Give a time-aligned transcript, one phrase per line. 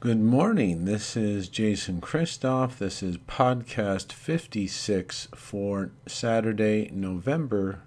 [0.00, 0.86] Good morning.
[0.86, 2.78] This is Jason Christoff.
[2.78, 7.82] This is podcast 56 for Saturday, November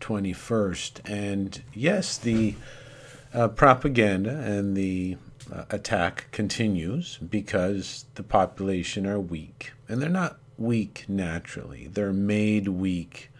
[0.00, 1.08] 21st.
[1.08, 2.56] And yes, the
[3.32, 5.18] uh, propaganda and the
[5.52, 9.70] uh, attack continues because the population are weak.
[9.88, 13.30] And they're not weak naturally, they're made weak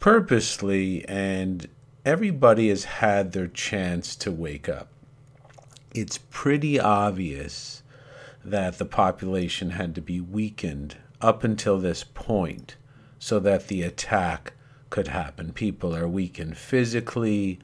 [0.00, 1.68] purposely, and
[2.04, 4.88] everybody has had their chance to wake up
[5.94, 7.84] it's pretty obvious
[8.44, 12.76] that the population had to be weakened up until this point
[13.20, 14.54] so that the attack
[14.90, 15.52] could happen.
[15.52, 17.60] People are weakened physically,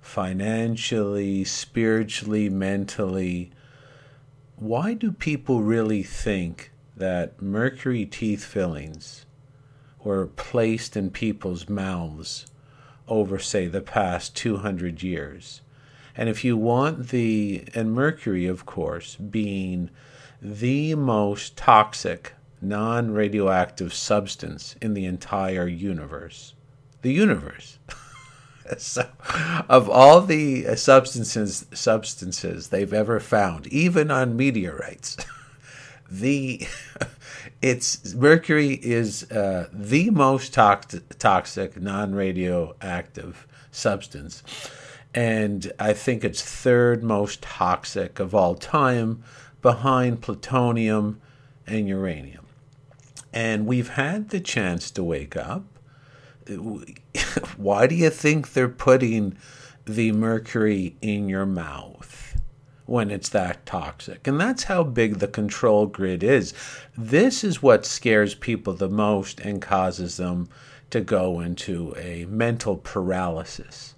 [0.00, 3.52] financially, spiritually, mentally.
[4.56, 9.26] Why do people really think that mercury teeth fillings
[10.02, 12.46] were placed in people's mouths
[13.06, 15.60] over, say, the past 200 years?
[16.16, 19.90] And if you want the, and mercury, of course, being
[20.40, 26.54] the most toxic non radioactive substance in the entire universe,
[27.02, 27.78] the universe.
[28.78, 29.08] so,
[29.68, 35.16] of all the substances substances they've ever found, even on meteorites,
[36.10, 36.66] the
[37.62, 44.42] it's mercury is uh, the most tox- toxic non radioactive substance
[45.14, 49.22] and I think it's third most toxic of all time
[49.62, 51.20] behind plutonium
[51.66, 52.46] and uranium.
[53.32, 55.64] And we've had the chance to wake up.
[57.56, 59.36] Why do you think they're putting
[59.86, 62.40] the mercury in your mouth
[62.86, 64.26] when it's that toxic?
[64.26, 66.54] And that's how big the control grid is.
[66.98, 70.48] This is what scares people the most and causes them
[70.90, 73.93] to go into a mental paralysis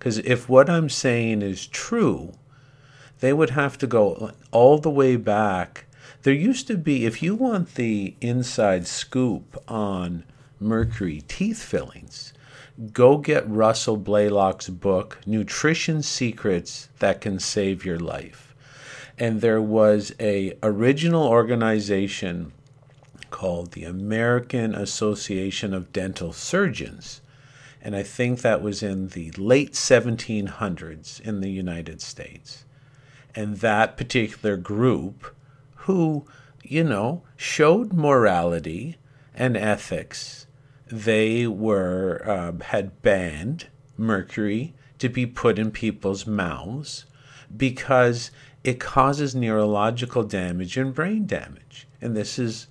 [0.00, 2.32] because if what I'm saying is true,
[3.18, 5.84] they would have to go all the way back.
[6.22, 10.24] There used to be, if you want the inside scoop on
[10.58, 12.32] mercury teeth fillings,
[12.94, 18.54] go get Russell Blaylock's book, Nutrition Secrets That Can Save Your Life.
[19.18, 22.52] And there was a original organization
[23.28, 27.20] called the American Association of Dental Surgeons
[27.82, 32.64] and I think that was in the late 1700s in the United States.
[33.34, 35.34] And that particular group,
[35.76, 36.26] who,
[36.62, 38.96] you know, showed morality
[39.34, 40.46] and ethics,
[40.90, 47.06] they were um, had banned mercury to be put in people's mouths
[47.56, 48.30] because
[48.62, 51.86] it causes neurological damage and brain damage.
[52.00, 52.66] And this is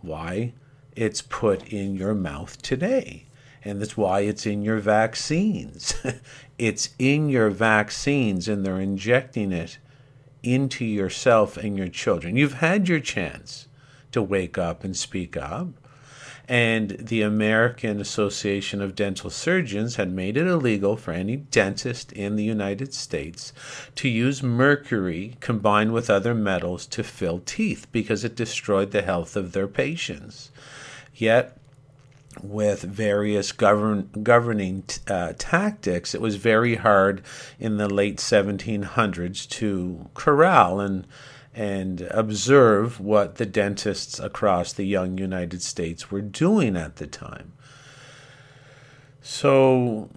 [0.00, 0.52] why
[0.94, 3.26] it's put in your mouth today
[3.64, 5.94] and that's why it's in your vaccines.
[6.58, 9.78] it's in your vaccines, and they're injecting it
[10.42, 12.36] into yourself and your children.
[12.36, 13.68] You've had your chance
[14.10, 15.68] to wake up and speak up.
[16.48, 22.34] And the American Association of Dental Surgeons had made it illegal for any dentist in
[22.34, 23.52] the United States
[23.94, 29.36] to use mercury combined with other metals to fill teeth because it destroyed the health
[29.36, 30.50] of their patients.
[31.14, 31.56] Yet,
[32.40, 37.22] with various govern, governing uh, tactics, it was very hard
[37.58, 41.06] in the late 1700s to corral and
[41.54, 47.52] and observe what the dentists across the young United States were doing at the time.
[49.20, 50.08] So,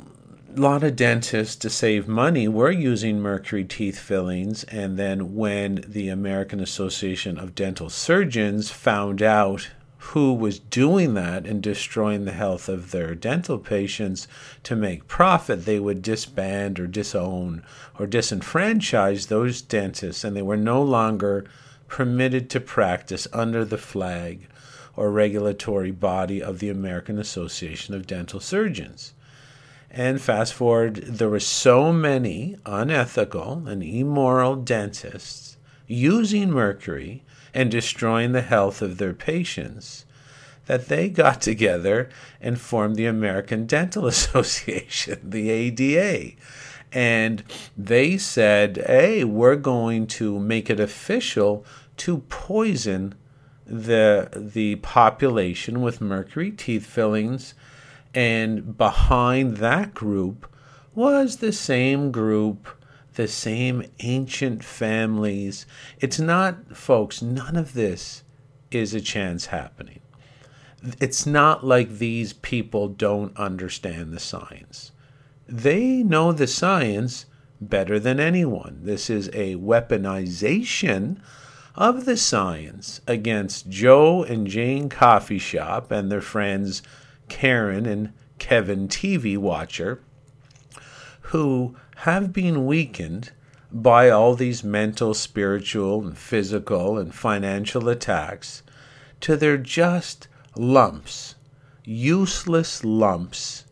[0.56, 4.64] a lot of dentists, to save money, were using mercury teeth fillings.
[4.66, 9.70] And then, when the American Association of Dental Surgeons found out
[10.10, 14.28] who was doing that and destroying the health of their dental patients
[14.64, 17.64] to make profit, they would disband or disown
[18.00, 21.44] or disenfranchise those dentists, and they were no longer
[21.88, 24.48] permitted to practice under the flag
[24.96, 29.14] or regulatory body of the American Association of Dental Surgeons.
[29.90, 37.24] And fast forward, there were so many unethical and immoral dentists using mercury
[37.56, 40.06] and destroying the health of their patients
[40.66, 42.10] that they got together
[42.42, 46.36] and formed the American Dental Association, the ADA.
[46.92, 47.44] And
[47.78, 51.66] they said, hey, we're going to make it official
[51.98, 53.16] to poison
[53.66, 57.54] the, the population with mercury teeth fillings.
[58.14, 60.50] And behind that group
[60.94, 62.68] was the same group
[63.16, 65.66] the same ancient families.
[66.00, 68.24] It's not, folks, none of this
[68.72, 70.02] is a chance happening.
[71.00, 74.92] It's not like these people don't understand the science.
[75.48, 77.26] They know the science
[77.60, 78.80] better than anyone.
[78.84, 81.20] This is a weaponization
[81.76, 86.82] of the science against Joe and Jane Coffee Shop and their friends
[87.28, 90.02] Karen and Kevin TV Watcher,
[91.22, 93.32] who have been weakened
[93.72, 98.64] by all these mental, spiritual, and physical and financial attacks
[99.22, 101.36] to their just lumps,
[101.84, 103.66] useless lumps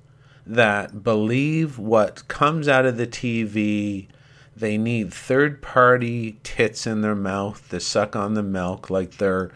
[0.45, 4.07] that believe what comes out of the TV.
[4.55, 9.51] They need third party tits in their mouth to suck on the milk like they're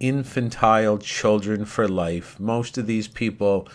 [0.00, 2.40] infantile children for life.
[2.40, 3.68] Most of these people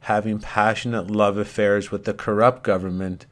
[0.00, 3.26] having passionate love affairs with the corrupt government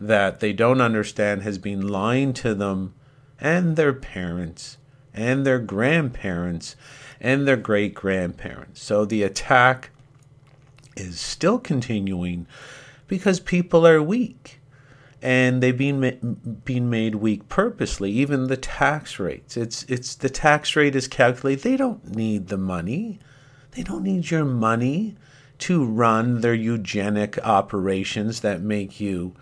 [0.00, 2.94] that they don't understand has been lying to them
[3.38, 4.78] and their parents
[5.12, 6.74] and their grandparents
[7.20, 8.82] and their great grandparents.
[8.82, 9.90] So the attack
[10.96, 12.46] is still continuing
[13.06, 14.60] because people are weak.
[15.22, 19.54] And they've been ma- being made weak purposely even the tax rates.
[19.54, 21.62] It's it's the tax rate is calculated.
[21.62, 23.18] They don't need the money.
[23.72, 25.16] They don't need your money
[25.58, 29.34] to run their eugenic operations that make you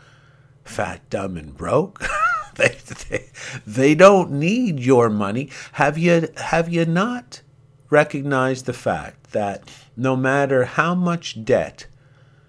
[0.69, 2.05] fat dumb and broke.
[2.59, 2.77] They,
[3.09, 3.31] they,
[3.65, 5.49] they don't need your money.
[5.75, 7.43] Have you have you not
[7.89, 9.63] recognized the fact that
[9.97, 11.87] no matter how much debt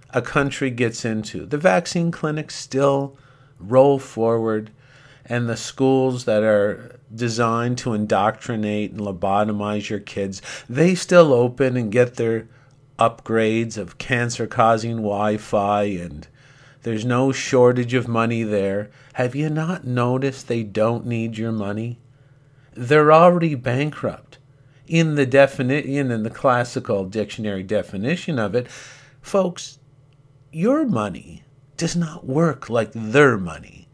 [0.09, 3.19] a country gets into, the vaccine clinics still
[3.59, 4.71] roll forward,
[5.25, 11.77] and the schools that are designed to indoctrinate and lobotomize your kids, they still open
[11.77, 12.47] and get their
[12.97, 16.27] upgrades of cancer causing Wi Fi, and
[16.83, 18.89] there's no shortage of money there.
[19.13, 21.99] Have you not noticed they don't need your money?
[22.73, 24.37] They're already bankrupt.
[24.87, 28.67] In the definition, in the classical dictionary definition of it,
[29.21, 29.79] folks,
[30.51, 31.43] your money
[31.77, 33.87] does not work like their money.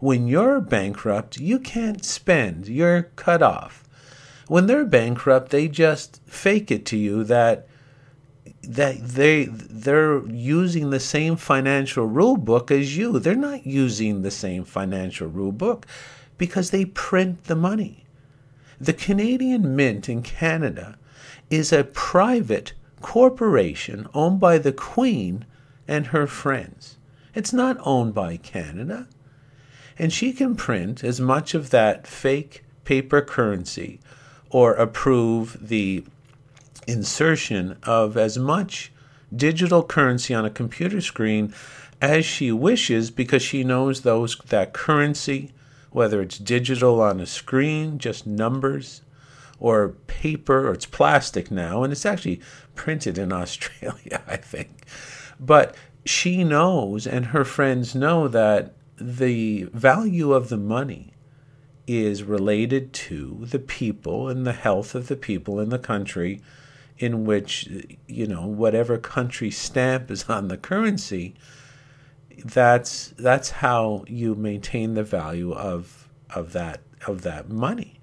[0.00, 3.84] When you're bankrupt, you can't spend, you're cut off.
[4.48, 7.68] When they're bankrupt, they just fake it to you that
[8.62, 13.18] that they they're using the same financial rule book as you.
[13.18, 15.86] They're not using the same financial rule book
[16.38, 18.04] because they print the money.
[18.80, 20.98] The Canadian Mint in Canada
[21.50, 25.44] is a private corporation owned by the Queen
[25.86, 26.96] and her friends.
[27.34, 29.08] It's not owned by Canada.
[29.98, 34.00] And she can print as much of that fake paper currency
[34.50, 36.04] or approve the
[36.86, 38.92] insertion of as much
[39.34, 41.52] digital currency on a computer screen
[42.00, 45.52] as she wishes because she knows those that currency
[45.90, 49.02] whether it's digital on a screen just numbers
[49.60, 52.40] or paper or it's plastic now and it's actually
[52.74, 54.84] printed in Australia I think.
[55.38, 55.74] But
[56.04, 61.12] she knows and her friends know that the value of the money
[61.86, 66.40] is related to the people and the health of the people in the country
[67.02, 67.68] in which
[68.06, 71.34] you know whatever country stamp is on the currency
[72.44, 78.00] that's that's how you maintain the value of of that of that money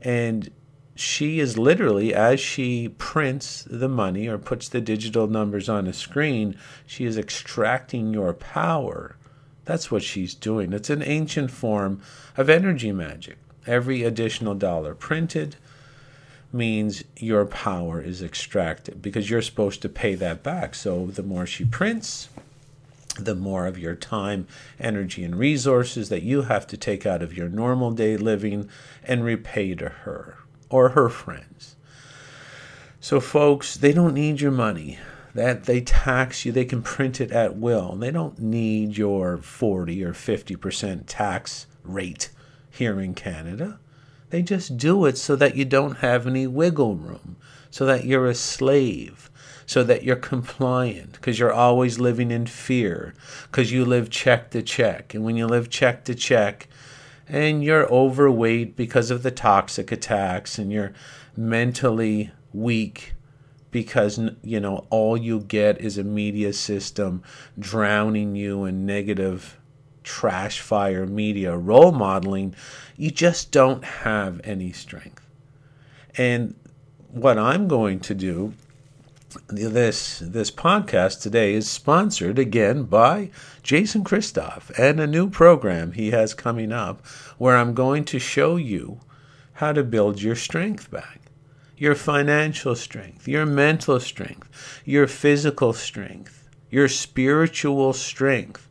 [0.00, 0.50] and
[0.98, 5.92] she is literally, as she prints the money or puts the digital numbers on a
[5.92, 6.56] screen,
[6.86, 9.16] she is extracting your power.
[9.64, 10.72] That's what she's doing.
[10.72, 12.02] It's an ancient form
[12.36, 13.38] of energy magic.
[13.64, 15.54] Every additional dollar printed
[16.52, 20.74] means your power is extracted because you're supposed to pay that back.
[20.74, 22.28] So the more she prints,
[23.18, 24.46] the more of your time,
[24.78, 28.68] energy, and resources that you have to take out of your normal day living
[29.04, 30.38] and repay to her
[30.70, 31.76] or her friends.
[33.00, 34.98] So, folks, they don't need your money.
[35.34, 37.94] That they tax you, they can print it at will.
[37.94, 42.30] They don't need your 40 or 50% tax rate
[42.70, 43.78] here in Canada.
[44.30, 47.36] They just do it so that you don't have any wiggle room,
[47.70, 49.30] so that you're a slave,
[49.66, 53.14] so that you're compliant, because you're always living in fear,
[53.50, 55.14] because you live check to check.
[55.14, 56.68] And when you live check to check,
[57.28, 60.92] and you're overweight because of the toxic attacks and you're
[61.36, 63.12] mentally weak
[63.70, 67.22] because you know all you get is a media system
[67.58, 69.57] drowning you in negative
[70.08, 72.54] trash fire media role modeling
[72.96, 75.28] you just don't have any strength
[76.16, 76.54] and
[77.10, 78.54] what i'm going to do
[79.48, 83.30] this this podcast today is sponsored again by
[83.62, 87.04] Jason Christoff and a new program he has coming up
[87.36, 89.00] where I'm going to show you
[89.54, 91.20] how to build your strength back.
[91.76, 98.67] Your financial strength, your mental strength, your physical strength, your spiritual strength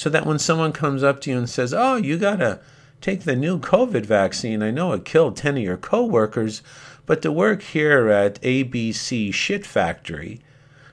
[0.00, 2.58] so that when someone comes up to you and says, "Oh, you got to
[3.02, 4.62] take the new COVID vaccine.
[4.62, 6.62] I know it killed 10 of your coworkers,
[7.04, 10.40] but to work here at ABC Shit Factory,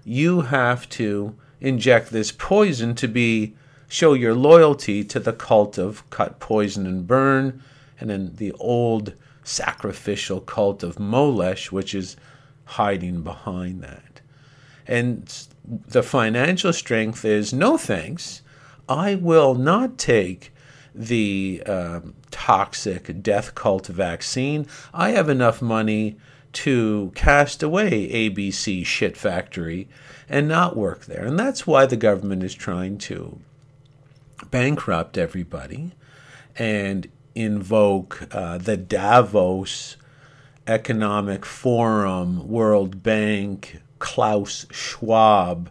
[0.04, 3.56] you have to inject this poison to be
[3.88, 7.64] show your loyalty to the cult of cut, poison, and burn,
[8.02, 12.18] and then the old sacrificial cult of Molech, which is
[12.66, 14.20] hiding behind that.
[14.86, 15.34] And
[15.66, 18.42] the financial strength is no thanks.
[18.90, 20.54] I will not take
[20.94, 24.68] the um, toxic death cult vaccine.
[24.94, 26.18] I have enough money
[26.54, 29.88] to cast away ABC Shit Factory
[30.28, 31.24] and not work there.
[31.26, 33.40] And that's why the government is trying to
[34.50, 35.92] bankrupt everybody
[36.56, 39.98] and invoke uh, the Davos
[40.66, 45.70] Economic Forum, World Bank, Klaus Schwab.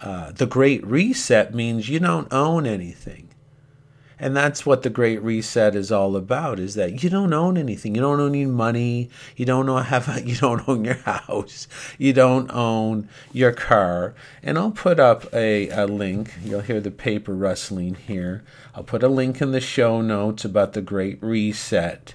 [0.00, 3.24] Uh, the Great Reset means you don't own anything.
[4.20, 7.94] And that's what the Great Reset is all about: is that you don't own anything.
[7.94, 9.10] You don't own any money.
[9.36, 10.26] You don't have.
[10.26, 11.68] You don't own your house.
[11.98, 14.14] You don't own your car.
[14.42, 16.34] And I'll put up a, a link.
[16.42, 18.42] You'll hear the paper rustling here.
[18.74, 22.14] I'll put a link in the show notes about the Great Reset.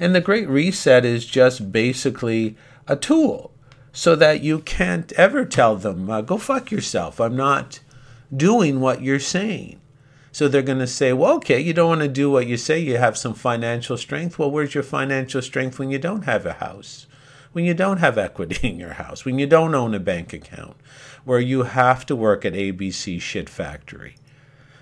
[0.00, 2.56] And the Great Reset is just basically
[2.88, 3.52] a tool
[3.98, 7.20] so that you can't ever tell them, uh, go fuck yourself.
[7.20, 7.80] I'm not
[8.34, 9.80] doing what you're saying.
[10.30, 12.78] So they're going to say, well, okay, you don't want to do what you say.
[12.78, 14.38] You have some financial strength.
[14.38, 17.08] Well, where's your financial strength when you don't have a house?
[17.50, 19.24] When you don't have equity in your house?
[19.24, 20.76] When you don't own a bank account?
[21.24, 24.14] Where you have to work at ABC Shit Factory?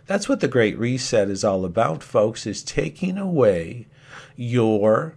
[0.04, 3.86] That's what the Great Reset is all about, folks, is taking away
[4.36, 5.14] your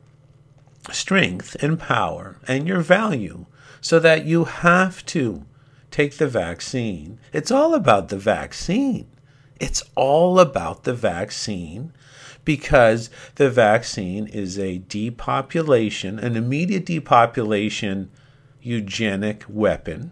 [0.89, 3.45] strength and power and your value
[3.81, 5.45] so that you have to
[5.91, 7.19] take the vaccine.
[7.33, 9.07] It's all about the vaccine.
[9.59, 11.93] It's all about the vaccine
[12.45, 18.09] because the vaccine is a depopulation, an immediate depopulation
[18.61, 20.11] eugenic weapon.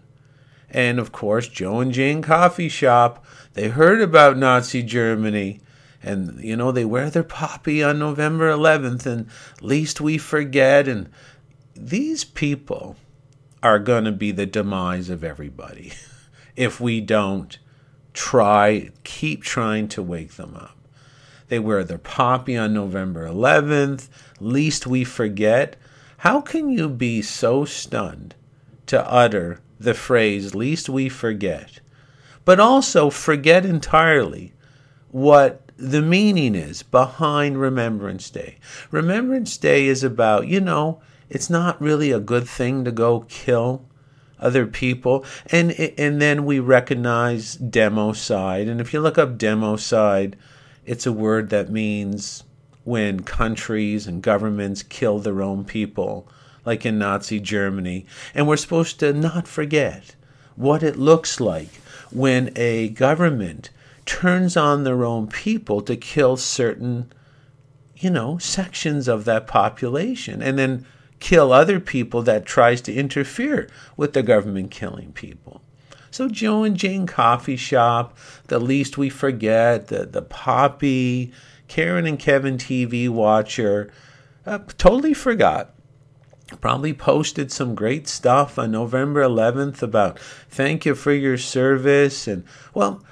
[0.70, 5.60] And of course, Joe and Jane Coffee Shop, they heard about Nazi Germany.
[6.02, 9.28] And, you know, they wear their poppy on November 11th, and
[9.60, 10.86] least we forget.
[10.86, 11.10] And
[11.74, 12.96] these people
[13.62, 15.92] are going to be the demise of everybody
[16.56, 17.58] if we don't
[18.12, 20.76] try, keep trying to wake them up.
[21.48, 24.08] They wear their poppy on November 11th.
[24.40, 25.76] Least we forget.
[26.18, 28.34] How can you be so stunned
[28.86, 31.80] to utter the phrase, least we forget,
[32.44, 34.52] but also forget entirely
[35.10, 38.56] what the meaning is behind Remembrance Day?
[38.90, 41.00] Remembrance Day is about, you know,
[41.30, 43.84] it's not really a good thing to go kill
[44.38, 45.24] other people.
[45.46, 50.34] And and then we recognize democide and if you look up democide
[50.86, 52.44] it's a word that means
[52.84, 56.26] when countries and governments kill their own people
[56.64, 58.06] like in Nazi Germany.
[58.34, 60.14] And we're supposed to not forget
[60.56, 61.68] what it looks like
[62.10, 63.70] when a government
[64.06, 67.12] turns on their own people to kill certain
[67.96, 70.40] you know sections of that population.
[70.40, 70.86] And then
[71.20, 75.62] kill other people that tries to interfere with the government killing people.
[76.10, 81.32] So Joe and Jane Coffee Shop, the least we forget, the the Poppy,
[81.66, 83.92] Karen and Kevin TV Watcher,
[84.46, 85.74] uh, totally forgot.
[86.62, 92.42] Probably posted some great stuff on November 11th about thank you for your service and
[92.72, 93.04] well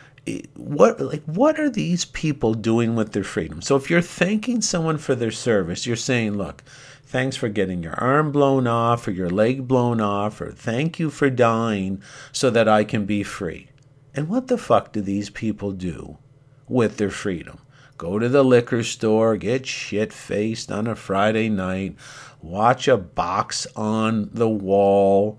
[0.54, 3.62] what like what are these people doing with their freedom?
[3.62, 6.64] So if you're thanking someone for their service, you're saying, look,
[7.06, 11.08] Thanks for getting your arm blown off or your leg blown off, or thank you
[11.08, 13.68] for dying so that I can be free.
[14.12, 16.18] And what the fuck do these people do
[16.66, 17.60] with their freedom?
[17.96, 21.94] Go to the liquor store, get shit faced on a Friday night,
[22.42, 25.38] watch a box on the wall,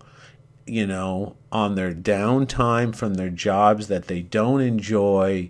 [0.66, 5.50] you know, on their downtime from their jobs that they don't enjoy,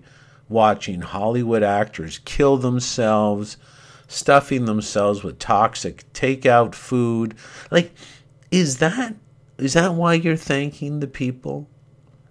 [0.50, 3.58] watching Hollywood actors kill themselves
[4.08, 7.36] stuffing themselves with toxic takeout food.
[7.72, 7.92] Like,
[8.52, 9.16] is that
[9.58, 11.68] is that why you're thanking the people?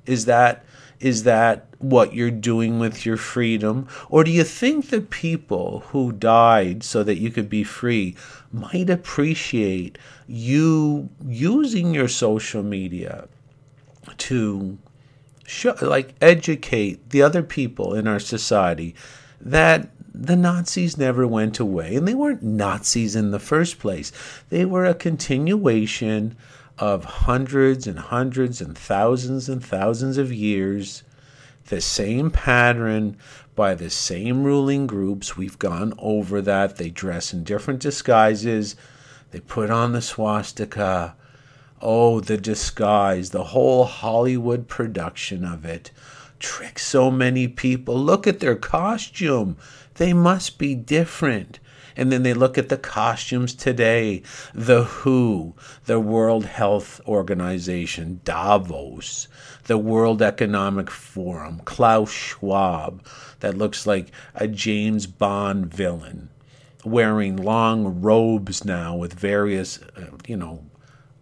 [0.06, 0.64] Is that
[0.98, 3.86] is that what you're doing with your freedom?
[4.08, 8.16] Or do you think the people who died so that you could be free
[8.50, 13.28] might appreciate you using your social media
[14.16, 14.78] to
[15.46, 18.94] show, like educate the other people in our society
[19.40, 19.90] that
[20.24, 24.12] the Nazis never went away, and they weren't Nazis in the first place.
[24.48, 26.36] They were a continuation
[26.78, 31.02] of hundreds and hundreds and thousands and thousands of years
[31.66, 33.16] the same pattern
[33.54, 35.36] by the same ruling groups.
[35.36, 36.76] We've gone over that.
[36.76, 38.76] They dress in different disguises,
[39.32, 41.16] they put on the swastika.
[41.82, 45.90] Oh, the disguise, the whole Hollywood production of it.
[46.38, 47.98] Tricks so many people.
[47.98, 49.56] Look at their costume.
[49.96, 51.58] They must be different.
[51.96, 54.22] And then they look at the costumes today.
[54.54, 55.54] The WHO,
[55.86, 59.28] the World Health Organization, Davos,
[59.64, 63.02] the World Economic Forum, Klaus Schwab,
[63.40, 66.28] that looks like a James Bond villain,
[66.84, 70.64] wearing long robes now with various, uh, you know,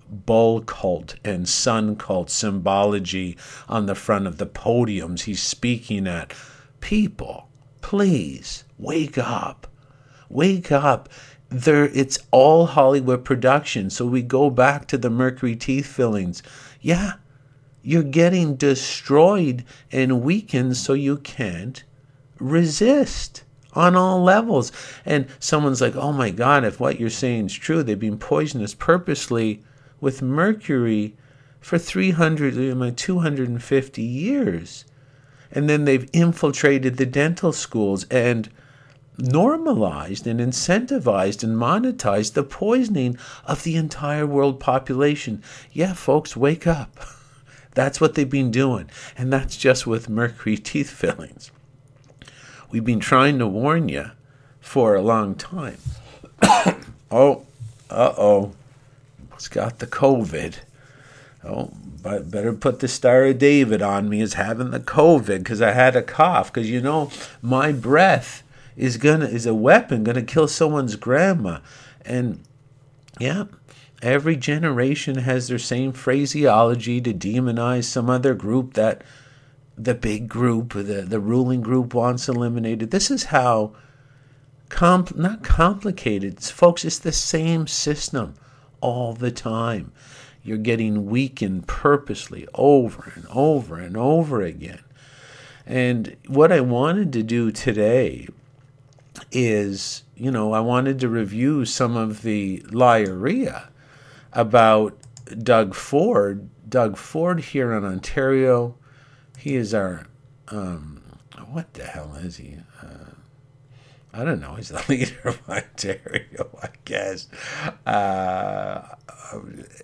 [0.09, 3.37] bull cult and sun cult symbology
[3.69, 6.35] on the front of the podiums he's speaking at.
[6.81, 7.49] People,
[7.85, 9.67] please wake up.
[10.31, 11.11] Wake up.
[11.51, 13.91] There it's all Hollywood production.
[13.91, 16.43] So we go back to the mercury teeth fillings.
[16.81, 17.13] Yeah,
[17.83, 21.85] you're getting destroyed and weakened so you can't
[22.41, 24.73] resist on all levels.
[25.05, 28.75] And someone's like, oh my God, if what you're saying is true, they've been poisonous
[28.75, 29.63] purposely
[30.01, 31.19] with mercury
[31.61, 34.87] for 300, 250 years.
[35.51, 38.49] And then they've infiltrated the dental schools and
[39.17, 45.43] normalized and incentivized and monetized the poisoning of the entire world population.
[45.73, 46.99] Yeah, folks, wake up.
[47.75, 48.89] That's what they've been doing.
[49.19, 51.51] And that's just with mercury teeth fillings.
[52.71, 54.13] We've been trying to warn you
[54.61, 55.79] for a long time.
[57.11, 57.47] oh,
[57.91, 58.53] uh oh
[59.35, 60.55] it's got the COVID.
[61.47, 61.71] Oh,
[62.03, 65.73] but better put the Star of David on me as having the COVID because I
[65.73, 66.53] had a cough.
[66.53, 67.11] Because you know,
[67.43, 68.43] my breath
[68.77, 71.59] is gonna is a weapon gonna kill someone's grandma,
[72.05, 72.41] and
[73.19, 73.45] yeah,
[74.03, 79.03] every generation has their same phraseology to demonize some other group that
[79.77, 82.91] the big group, the the ruling group wants eliminated.
[82.91, 83.75] This is how.
[84.71, 86.85] Compl- not complicated, folks.
[86.85, 88.35] It's the same system
[88.81, 89.93] all the time.
[90.45, 94.81] You're getting weakened purposely over and over and over again.
[95.67, 98.29] And what I wanted to do today
[99.33, 103.69] is, you know, I wanted to review some of the liaria
[104.35, 104.99] about
[105.43, 106.51] Doug Ford.
[106.69, 108.77] Doug Ford here in Ontario,
[109.39, 110.07] he is our,
[110.49, 111.03] um,
[111.49, 112.59] what the hell is he?
[112.83, 113.14] Uh,
[114.15, 114.55] I don't know.
[114.55, 117.29] He's the leader of Ontario, I guess.
[117.85, 118.83] Uh,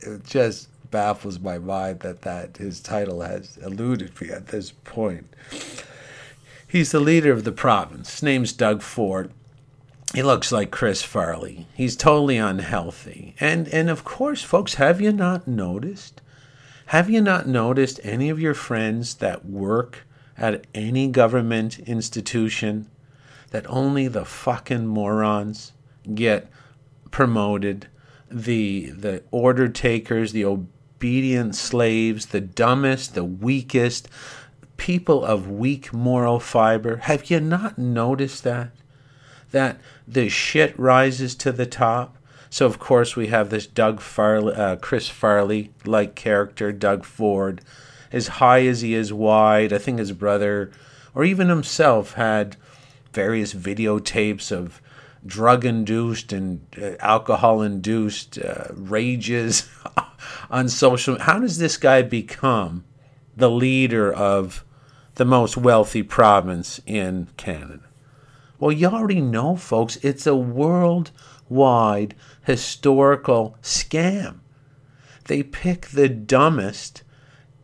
[0.03, 5.35] it just baffles my mind that, that his title has eluded me at this point.
[6.67, 8.13] He's the leader of the province.
[8.13, 9.33] His name's Doug Ford.
[10.15, 11.67] He looks like Chris Farley.
[11.75, 13.35] He's totally unhealthy.
[13.39, 16.21] And and of course, folks, have you not noticed?
[16.87, 20.05] Have you not noticed any of your friends that work
[20.37, 22.90] at any government institution
[23.51, 25.73] that only the fucking morons
[26.15, 26.51] get
[27.11, 27.89] promoted,
[28.31, 34.09] the the order takers, the obedient slaves, the dumbest, the weakest,
[34.77, 36.97] people of weak moral fiber.
[36.99, 38.71] Have you not noticed that?
[39.51, 42.17] That the shit rises to the top.
[42.51, 47.61] So of course we have this Doug Farley, uh, Chris Farley like character, Doug Ford,
[48.13, 49.73] as high as he is wide.
[49.73, 50.71] I think his brother,
[51.15, 52.57] or even himself, had
[53.13, 54.81] various videotapes of
[55.25, 59.69] drug induced and uh, alcohol induced uh, rages
[60.51, 62.85] on social how does this guy become
[63.37, 64.65] the leader of
[65.17, 67.81] the most wealthy province in Canada?
[68.59, 74.41] Well you already know folks it's a worldwide historical scam.
[75.27, 77.03] They pick the dumbest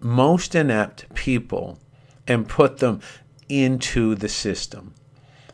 [0.00, 1.78] most inept people
[2.26, 3.00] and put them
[3.48, 4.94] into the system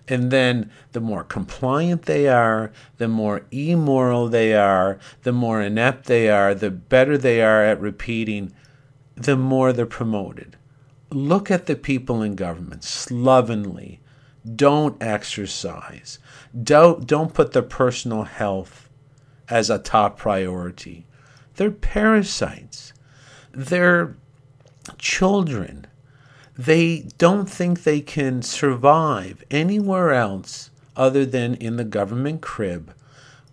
[0.08, 6.06] and then the more compliant they are, the more immoral they are, the more inept
[6.06, 8.52] they are, the better they are at repeating,
[9.14, 10.56] the more they're promoted.
[11.10, 14.00] Look at the people in government slovenly.
[14.56, 16.18] Don't exercise.
[16.62, 18.88] Don't, don't put their personal health
[19.48, 21.06] as a top priority.
[21.56, 22.92] They're parasites.
[23.52, 24.16] They're
[24.98, 25.86] children
[26.56, 32.94] they don't think they can survive anywhere else other than in the government crib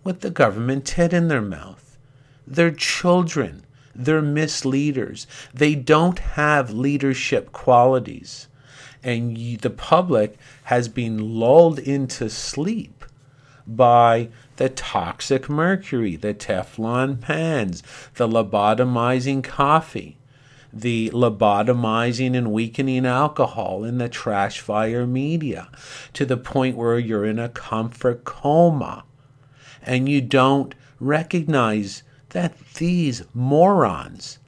[0.04, 1.98] with the government tit in their mouth.
[2.46, 3.64] They're children.
[3.96, 5.28] They're misleaders.
[5.54, 8.48] They don't have leadership qualities.
[9.02, 13.06] And the public has been lulled into sleep
[13.66, 17.82] by the toxic mercury, the Teflon pans,
[18.16, 20.19] the lobotomizing coffee
[20.72, 25.70] the lobotomizing and weakening alcohol in the trash fire media
[26.14, 29.04] to the point where you're in a comfort coma
[29.82, 34.40] and you don't recognize that these morons,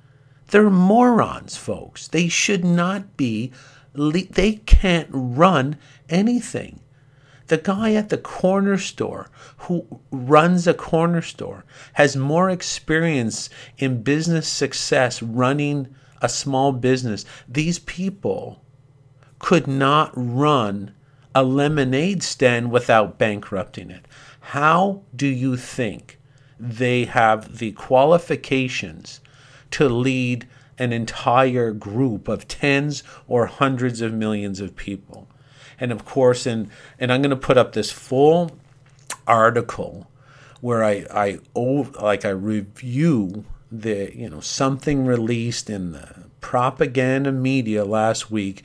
[0.50, 2.08] they're morons, folks.
[2.08, 3.52] They should not be,
[3.94, 5.78] they can't run
[6.10, 6.82] anything.
[7.48, 14.04] The guy at the corner store who runs a corner store has more experience in
[14.04, 17.26] business success running a small business.
[17.48, 18.62] These people
[19.40, 20.94] could not run
[21.34, 24.06] a lemonade stand without bankrupting it.
[24.40, 26.20] How do you think
[26.60, 29.22] they have the qualifications
[29.72, 35.28] to lead an entire group of tens or hundreds of millions of people?
[35.82, 38.52] and of course, and and I'm going to put up this full
[39.28, 40.10] article
[40.62, 41.40] where I I
[42.00, 48.64] like I review the you know something released in the propaganda media last week.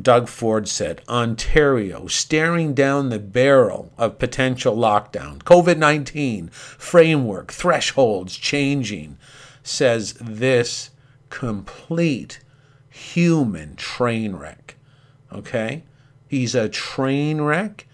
[0.00, 5.38] Doug Ford said, Ontario staring down the barrel of potential lockdown.
[5.40, 9.18] COVID 19 framework, thresholds changing,
[9.62, 10.90] says this
[11.28, 12.40] complete
[12.88, 14.76] human train wreck.
[15.30, 15.84] Okay?
[16.26, 17.86] He's a train wreck.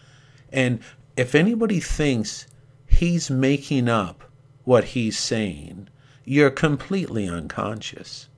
[0.52, 0.80] And
[1.16, 2.46] if anybody thinks
[2.86, 4.22] he's making up
[4.64, 5.88] what he's saying,
[6.24, 8.28] you're completely unconscious.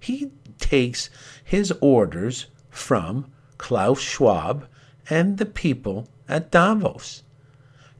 [0.00, 1.10] He takes
[1.44, 4.66] his orders from Klaus Schwab
[5.10, 7.22] and the people at Davos.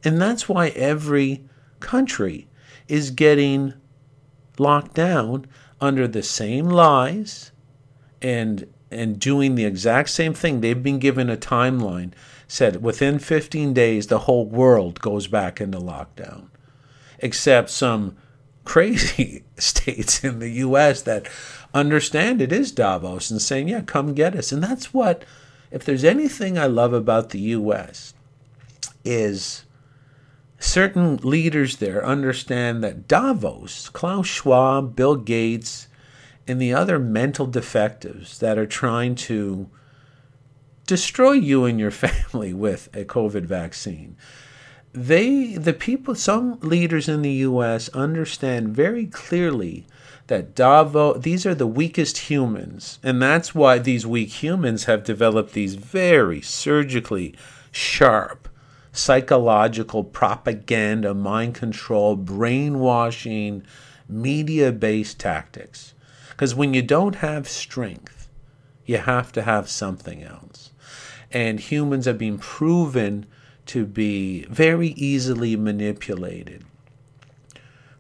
[0.04, 1.44] And that's why every
[1.80, 2.48] country
[2.86, 3.74] is getting
[4.58, 5.46] locked down
[5.80, 7.52] under the same lies
[8.20, 10.60] and and doing the exact same thing.
[10.60, 12.12] They've been given a timeline,
[12.46, 16.48] said within 15 days, the whole world goes back into lockdown,
[17.18, 18.16] except some
[18.68, 21.26] crazy states in the US that
[21.74, 24.52] understand it is Davos and saying, yeah, come get us.
[24.52, 25.24] And that's what,
[25.70, 28.14] if there's anything I love about the US,
[29.04, 29.64] is
[30.58, 35.88] certain leaders there understand that Davos, Klaus Schwab, Bill Gates,
[36.46, 39.68] and the other mental defectives that are trying to
[40.86, 44.16] destroy you and your family with a COVID vaccine.
[44.92, 47.88] They, the people, some leaders in the U.S.
[47.90, 49.86] understand very clearly
[50.28, 55.52] that Davo these are the weakest humans, and that's why these weak humans have developed
[55.52, 57.34] these very surgically
[57.70, 58.48] sharp
[58.92, 63.62] psychological propaganda, mind control, brainwashing,
[64.08, 65.94] media based tactics.
[66.30, 68.28] Because when you don't have strength,
[68.84, 70.70] you have to have something else.
[71.30, 73.26] And humans have been proven
[73.68, 76.64] to be very easily manipulated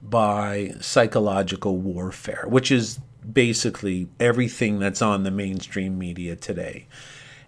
[0.02, 2.98] by psychological warfare, which is
[3.30, 6.86] basically everything that's on the mainstream media today.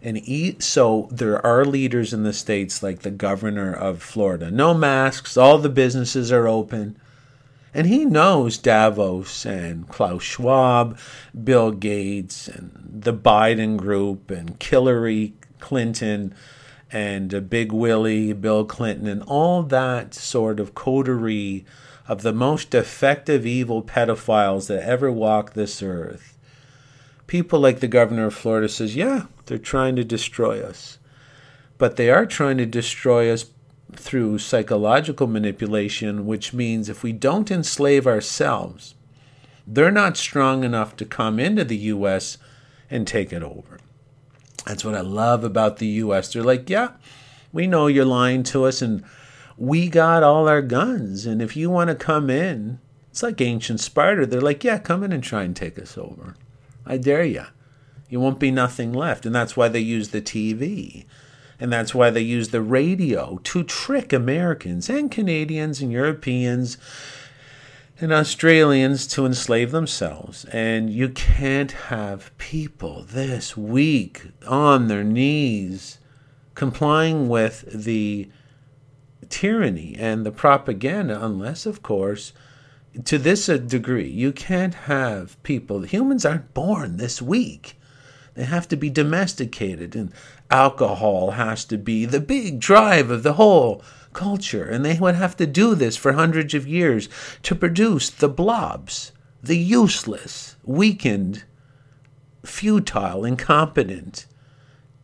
[0.03, 4.51] And so there are leaders in the states like the governor of Florida.
[4.51, 6.99] No masks, all the businesses are open.
[7.73, 10.99] And he knows Davos and Klaus Schwab,
[11.45, 16.35] Bill Gates, and the Biden group, and Hillary Clinton,
[16.93, 21.65] and uh, Big Willie, Bill Clinton, and all that sort of coterie
[22.09, 26.37] of the most effective evil pedophiles that ever walked this earth.
[27.27, 30.99] People like the governor of Florida says, yeah, they're trying to destroy us.
[31.79, 33.47] But they are trying to destroy us
[33.95, 38.95] through psychological manipulation, which means if we don't enslave ourselves,
[39.67, 42.39] they're not strong enough to come into the U.S.
[42.91, 43.79] and take it over.
[44.67, 46.33] That's what I love about the U.S.
[46.33, 46.91] They're like, yeah,
[47.53, 49.05] we know you're lying to us, and
[49.57, 51.27] we got all our guns.
[51.27, 52.79] And if you want to come in,
[53.11, 54.27] it's like ancient Sparta.
[54.27, 56.37] They're like, yeah, come in and try and take us over.
[56.87, 57.45] I dare you.
[58.09, 59.27] You won't be nothing left.
[59.27, 61.05] And that's why they use the TV.
[61.59, 66.79] And that's why they use the radio to trick Americans and Canadians and Europeans
[68.01, 70.47] and Australians to enslave themselves.
[70.47, 75.99] And you can't have people this weak on their knees
[76.55, 78.31] complying with the
[79.29, 82.33] tyranny and the propaganda, unless, of course,
[83.05, 87.79] to this uh, degree, you can't have people, humans aren't born this weak.
[88.35, 90.13] They have to be domesticated, and
[90.51, 93.83] alcohol has to be the big drive of the whole
[94.13, 94.65] culture.
[94.65, 97.09] And they would have to do this for hundreds of years
[97.43, 101.45] to produce the blobs, the useless, weakened,
[102.45, 104.27] futile, incompetent,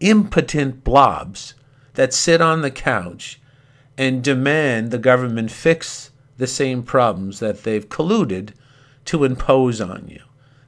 [0.00, 1.54] impotent blobs
[1.94, 3.40] that sit on the couch
[3.98, 8.50] and demand the government fix the same problems that they've colluded
[9.06, 10.20] to impose on you.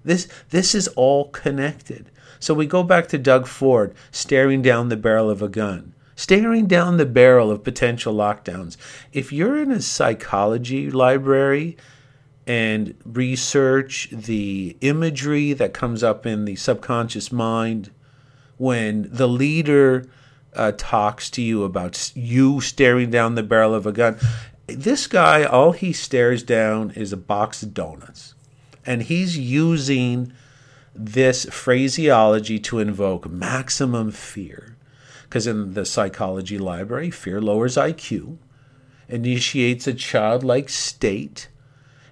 [0.05, 2.11] This this is all connected.
[2.41, 6.67] So we go back to Doug Ford staring down the barrel of a gun, staring
[6.67, 8.77] down the barrel of potential lockdowns.
[9.13, 11.77] If you're in a psychology library
[12.45, 17.93] and research the imagery that comes up in the subconscious mind
[18.57, 20.11] when the leader
[20.55, 24.19] uh, talks to you about you staring down the barrel of a gun.
[24.67, 28.35] This guy, all he stares down is a box of donuts.
[28.85, 30.33] And he's using
[30.97, 34.75] this phraseology to invoke maximum fear.
[35.29, 38.39] Because in the psychology library, fear lowers IQ,
[39.09, 41.49] initiates a childlike state.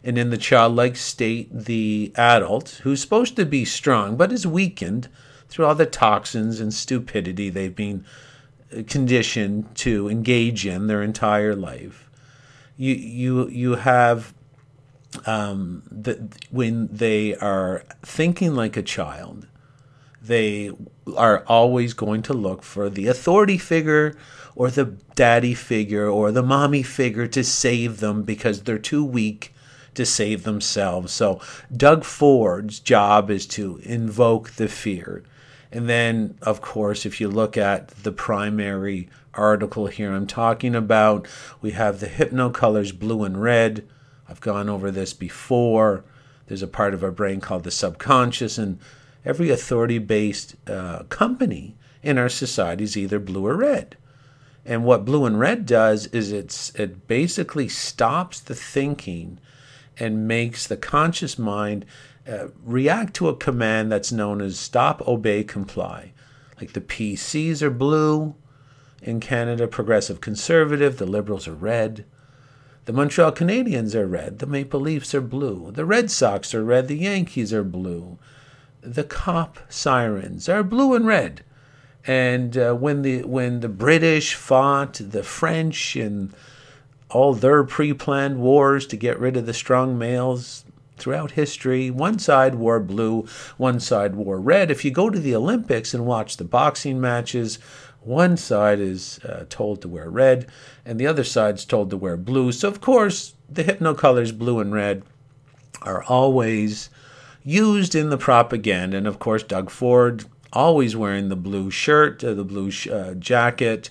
[0.05, 5.09] And in the childlike state, the adult, who's supposed to be strong but is weakened
[5.49, 8.05] through all the toxins and stupidity they've been
[8.87, 12.11] conditioned to engage in their entire life.
[12.77, 14.35] You you you have
[15.25, 15.83] um,
[16.51, 19.47] when they are thinking like a child,
[20.27, 20.71] they
[21.17, 24.17] are always going to look for the authority figure
[24.55, 24.85] or the
[25.15, 29.55] daddy figure or the mommy figure to save them because they're too weak
[29.95, 31.13] to save themselves.
[31.13, 31.41] So
[31.75, 35.23] Doug Ford's job is to invoke the fear.
[35.73, 41.27] And then, of course, if you look at the primary article here I'm talking about,
[41.61, 43.87] we have the hypnocolors blue and red.
[44.29, 46.05] I've gone over this before.
[46.47, 48.79] There's a part of our brain called the subconscious, and
[49.27, 53.97] every authority based uh, company in our society is either blue or red.
[54.65, 59.39] And what blue and red does is it's, it basically stops the thinking
[59.99, 61.85] and makes the conscious mind
[62.27, 66.13] uh, react to a command that's known as stop, obey, comply.
[66.61, 68.35] Like the PCs are blue
[69.03, 72.05] in Canada, progressive conservative, the Liberals are red.
[72.87, 76.87] The Montreal Canadiens are red, the Maple Leafs are blue, the Red Sox are red,
[76.87, 78.19] the Yankees are blue.
[78.87, 81.43] The cop sirens are blue and red.
[82.07, 86.33] And uh, when the when the British fought the French in
[87.11, 90.65] all their pre-planned wars to get rid of the strong males,
[90.97, 91.91] throughout history.
[91.91, 94.71] One side wore blue, one side wore red.
[94.71, 97.59] If you go to the Olympics and watch the boxing matches,
[98.01, 100.47] one side is uh, told to wear red,
[100.85, 102.53] and the other side's told to wear blue.
[102.53, 105.03] So, of course, the hypnocolors blue and red
[105.83, 106.89] are always
[107.47, 108.97] used in the propaganda.
[108.97, 113.15] And, of course, Doug Ford always wearing the blue shirt, uh, the blue sh- uh,
[113.15, 113.89] jacket,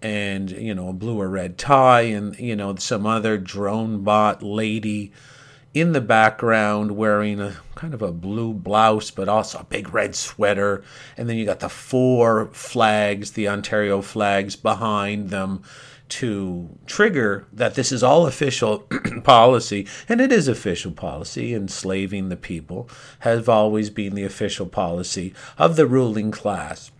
[0.00, 4.42] and, you know, a blue or red tie, and, you know, some other drone bot
[4.42, 5.12] lady
[5.72, 10.14] in the background wearing a kind of a blue blouse, but also a big red
[10.14, 10.84] sweater.
[11.16, 15.62] And then you got the four flags, the Ontario flags behind them
[16.08, 18.80] to trigger that this is all official
[19.24, 19.86] policy.
[20.08, 21.54] And it is official policy.
[21.54, 22.88] Enslaving the people
[23.20, 26.90] has always been the official policy of the ruling class.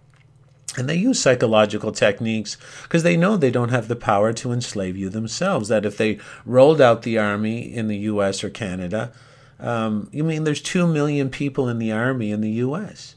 [0.77, 4.97] And they use psychological techniques because they know they don't have the power to enslave
[4.97, 5.69] you themselves.
[5.69, 9.13] That if they rolled out the army in the US or Canada,
[9.61, 13.15] um, you mean there's 2 million people in the army in the US.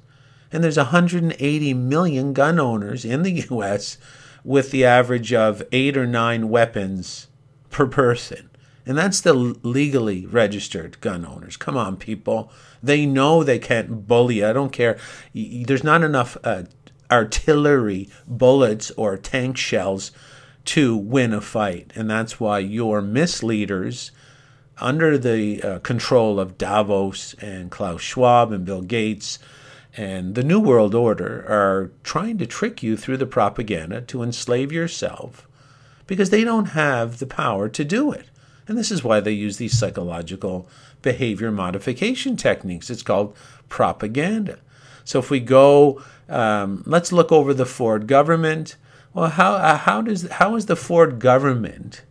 [0.51, 3.97] And there's 180 million gun owners in the US
[4.47, 7.27] with the average of eight or nine weapons
[7.69, 8.49] per person.
[8.85, 11.57] And that's the legally registered gun owners.
[11.57, 12.49] Come on, people.
[12.81, 14.45] They know they can't bully.
[14.45, 14.97] I don't care.
[15.33, 16.63] There's not enough uh,
[17.11, 20.11] artillery bullets or tank shells
[20.63, 21.91] to win a fight.
[21.93, 24.11] And that's why your misleaders,
[24.77, 29.39] under the uh, control of Davos and Klaus Schwab and Bill Gates
[29.97, 34.71] and the New World Order, are trying to trick you through the propaganda to enslave
[34.71, 35.47] yourself
[36.05, 38.27] because they don't have the power to do it.
[38.67, 40.67] And this is why they use these psychological
[41.01, 42.89] behavior modification techniques.
[42.89, 43.35] It's called
[43.69, 44.59] propaganda.
[45.03, 48.75] So if we go, um, let's look over the Ford government.
[49.13, 52.03] Well, how uh, how does how is the Ford government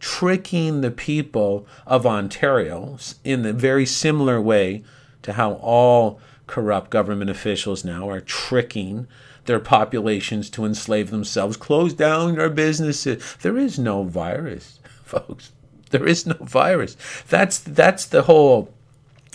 [0.00, 4.82] tricking the people of Ontario in a very similar way
[5.22, 6.20] to how all
[6.50, 9.06] corrupt government officials now are tricking
[9.46, 13.36] their populations to enslave themselves, close down our businesses.
[13.40, 15.52] There is no virus, folks.
[15.90, 16.96] There is no virus.
[17.28, 18.72] That's that's the whole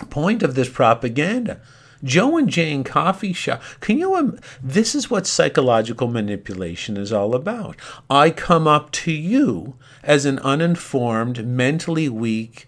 [0.10, 1.62] point of this propaganda.
[2.04, 3.64] Joe and Jane coffee shop.
[3.80, 4.38] Can you?
[4.62, 7.78] This is what psychological manipulation is all about.
[8.10, 12.68] I come up to you as an uninformed, mentally weak,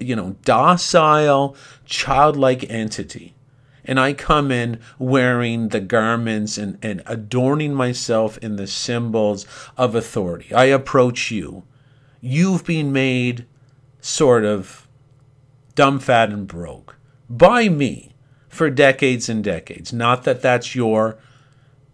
[0.00, 3.34] you know, docile, childlike entity.
[3.84, 9.44] And I come in wearing the garments and, and adorning myself in the symbols
[9.76, 10.54] of authority.
[10.54, 11.64] I approach you.
[12.20, 13.46] You've been made
[14.00, 14.86] sort of
[15.74, 16.96] dumb, fat, and broke
[17.28, 18.14] by me
[18.48, 19.92] for decades and decades.
[19.92, 21.18] Not that that's your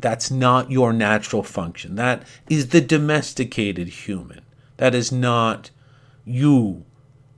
[0.00, 1.96] that's not your natural function.
[1.96, 4.42] That is the domesticated human.
[4.76, 5.70] That is not
[6.24, 6.84] you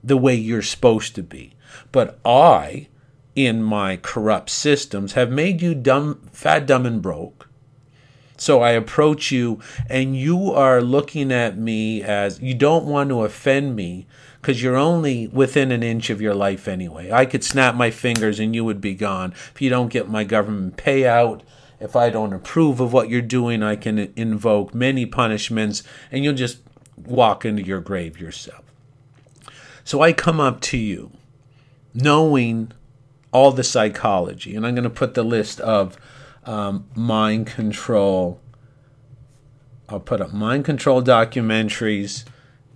[0.03, 1.53] the way you're supposed to be.
[1.91, 2.87] But I,
[3.35, 7.47] in my corrupt systems, have made you dumb, fat, dumb, and broke.
[8.37, 13.23] So I approach you, and you are looking at me as you don't want to
[13.23, 14.07] offend me
[14.41, 17.11] because you're only within an inch of your life anyway.
[17.11, 20.23] I could snap my fingers and you would be gone if you don't get my
[20.23, 21.41] government payout.
[21.79, 26.33] If I don't approve of what you're doing, I can invoke many punishments and you'll
[26.33, 26.57] just
[26.97, 28.70] walk into your grave yourself.
[29.91, 31.11] So I come up to you
[31.93, 32.71] knowing
[33.33, 35.97] all the psychology, and I'm going to put the list of
[36.45, 38.39] um, mind control.
[39.89, 42.23] I'll put up mind control documentaries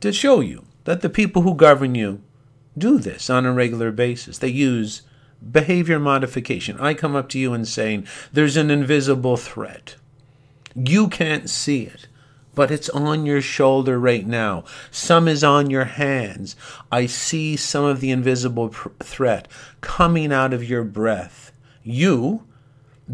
[0.02, 2.22] to show you that the people who govern you
[2.78, 4.40] do this on a regular basis.
[4.40, 5.04] They use
[5.50, 6.78] behavior modification.
[6.82, 9.96] I come up to you and saying, there's an invisible threat.
[10.76, 12.10] You can't see it
[12.56, 14.64] but it's on your shoulder right now.
[14.90, 16.56] Some is on your hands.
[16.92, 19.48] I see some of the invisible pr- threat
[19.82, 21.52] coming out of your breath.
[21.84, 22.48] You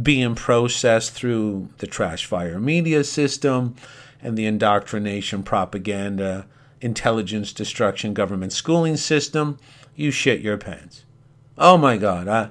[0.02, 3.76] being processed through the trash fire media system
[4.22, 6.48] and the indoctrination, propaganda,
[6.80, 9.58] intelligence destruction, government schooling system,
[9.96, 11.04] you shit your pants.
[11.58, 12.28] Oh my God.
[12.28, 12.50] I,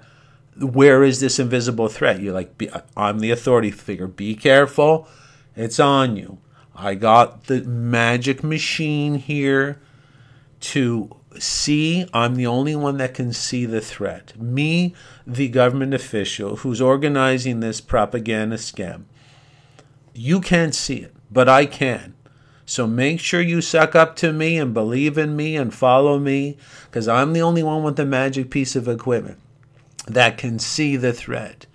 [0.59, 2.21] where is this invisible threat?
[2.21, 2.63] You're like,
[2.97, 4.07] I'm the authority figure.
[4.07, 5.09] Be careful.
[5.57, 6.39] It's on you.
[6.75, 9.81] I got the magic machine here
[10.61, 12.07] to see.
[12.13, 14.39] I'm the only one that can see the threat.
[14.41, 14.95] Me,
[15.27, 19.05] the government official who's organizing this propaganda scam.
[20.15, 22.15] You can't see it, but I can.
[22.67, 26.57] So make sure you suck up to me and believe in me and follow me
[26.85, 29.41] because I'm the only one with the magic piece of equipment
[30.07, 31.67] that can see the threat.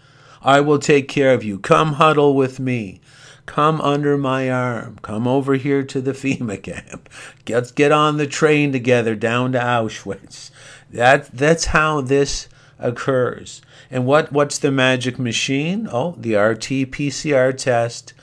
[0.41, 1.59] I will take care of you.
[1.59, 3.01] Come huddle with me.
[3.45, 4.99] Come under my arm.
[5.01, 7.09] Come over here to the FEMA camp.
[7.47, 10.51] Let's get on the train together down to Auschwitz.
[10.91, 12.47] That that's how this
[12.79, 13.61] occurs.
[13.91, 15.87] And what what's the magic machine?
[15.91, 18.13] Oh, the RT-PCR test.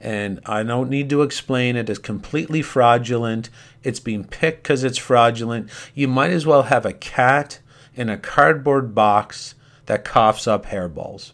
[0.00, 1.90] And I don't need to explain it.
[1.90, 3.50] It's completely fraudulent.
[3.82, 5.70] It's being picked because it's fraudulent.
[5.94, 7.58] You might as well have a cat
[7.96, 11.32] in a cardboard box that coughs up hairballs.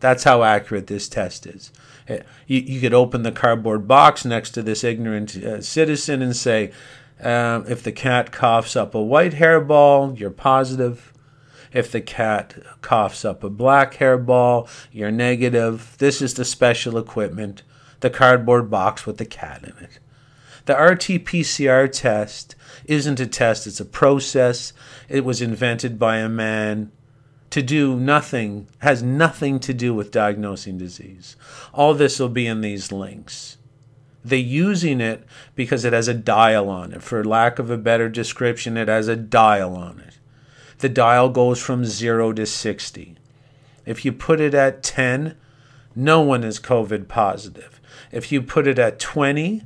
[0.00, 1.72] That's how accurate this test is.
[2.08, 6.72] You, you could open the cardboard box next to this ignorant uh, citizen and say,
[7.22, 11.12] uh, if the cat coughs up a white hairball, you're positive.
[11.72, 15.96] If the cat coughs up a black hairball, you're negative.
[15.98, 17.62] This is the special equipment,
[18.00, 19.98] the cardboard box with the cat in it.
[20.64, 24.72] The RT PCR test isn't a test, it's a process.
[25.08, 26.92] It was invented by a man
[27.50, 31.36] to do nothing, has nothing to do with diagnosing disease.
[31.72, 33.56] All this will be in these links.
[34.24, 37.02] They're using it because it has a dial on it.
[37.02, 40.18] For lack of a better description, it has a dial on it.
[40.78, 43.16] The dial goes from 0 to 60.
[43.86, 45.36] If you put it at 10,
[45.96, 47.80] no one is COVID positive.
[48.12, 49.62] If you put it at 20,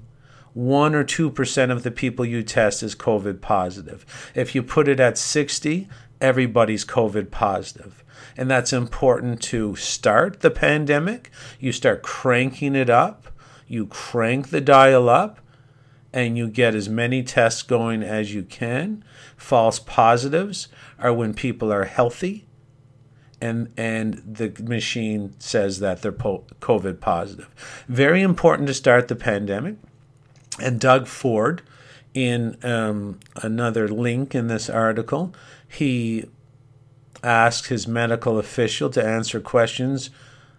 [0.54, 4.30] 1 or 2% of the people you test is COVID positive.
[4.34, 5.88] If you put it at 60,
[6.22, 8.02] everybody's COVID positive.
[8.36, 11.30] And that's important to start the pandemic.
[11.60, 13.28] You start cranking it up,
[13.66, 15.40] you crank the dial up,
[16.12, 19.04] and you get as many tests going as you can.
[19.36, 22.46] False positives are when people are healthy
[23.42, 27.84] and and the machine says that they're COVID positive.
[27.88, 29.76] Very important to start the pandemic.
[30.60, 31.62] And Doug Ford,
[32.14, 35.34] in um, another link in this article,
[35.72, 36.26] he
[37.22, 40.10] asked his medical official to answer questions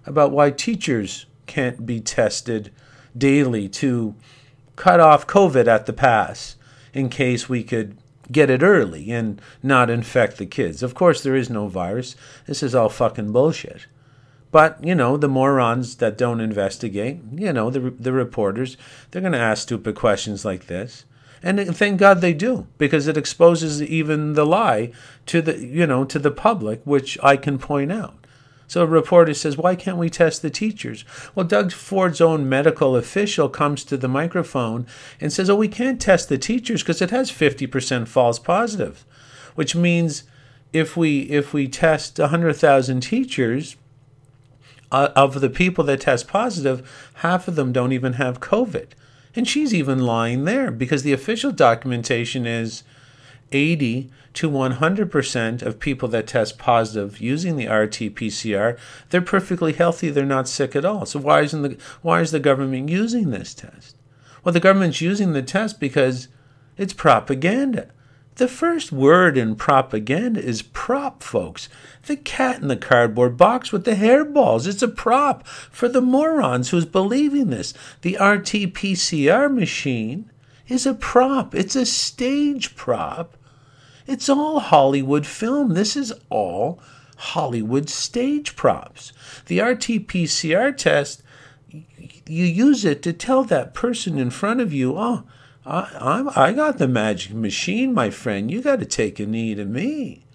[0.05, 2.71] about why teachers can't be tested
[3.15, 4.15] daily to
[4.75, 6.55] cut off COVID at the pass
[6.93, 7.97] in case we could
[8.31, 10.81] get it early and not infect the kids.
[10.81, 12.15] Of course, there is no virus.
[12.47, 13.85] This is all fucking bullshit.
[14.51, 18.77] But, you know, the morons that don't investigate, you know, the, the reporters,
[19.11, 21.05] they're going to ask stupid questions like this.
[21.43, 24.93] And thank God they do, because it exposes even the lie
[25.25, 28.15] to the you know to the public, which I can point out.
[28.67, 31.03] So a reporter says, Why can't we test the teachers?
[31.35, 34.87] Well, Doug Ford's own medical official comes to the microphone
[35.19, 39.05] and says, Oh, we can't test the teachers because it has 50% false positive,
[39.55, 40.23] which means
[40.71, 43.75] if we if we test 100,000 teachers,
[44.93, 48.89] uh, of the people that test positive, half of them don't even have COVID.
[49.35, 52.83] And she's even lying there because the official documentation is
[53.51, 58.77] 80 to 100% of people that test positive using the RT-PCR,
[59.09, 61.05] they're perfectly healthy, they're not sick at all.
[61.05, 63.95] So why isn't the why is the government using this test?
[64.43, 66.27] Well, the government's using the test because
[66.77, 67.89] it's propaganda.
[68.35, 71.69] The first word in propaganda is prop, folks.
[72.07, 74.67] The cat in the cardboard box with the hairballs.
[74.67, 77.73] It's a prop for the morons who's believing this.
[78.01, 80.31] The RT PCR machine
[80.67, 83.37] is a prop, it's a stage prop.
[84.07, 85.73] It's all Hollywood film.
[85.73, 86.81] This is all
[87.17, 89.13] Hollywood stage props.
[89.45, 91.21] The RT PCR test,
[91.69, 95.23] you use it to tell that person in front of you, oh,
[95.65, 98.51] I, I'm, I got the magic machine, my friend.
[98.51, 100.25] You got to take a knee to me.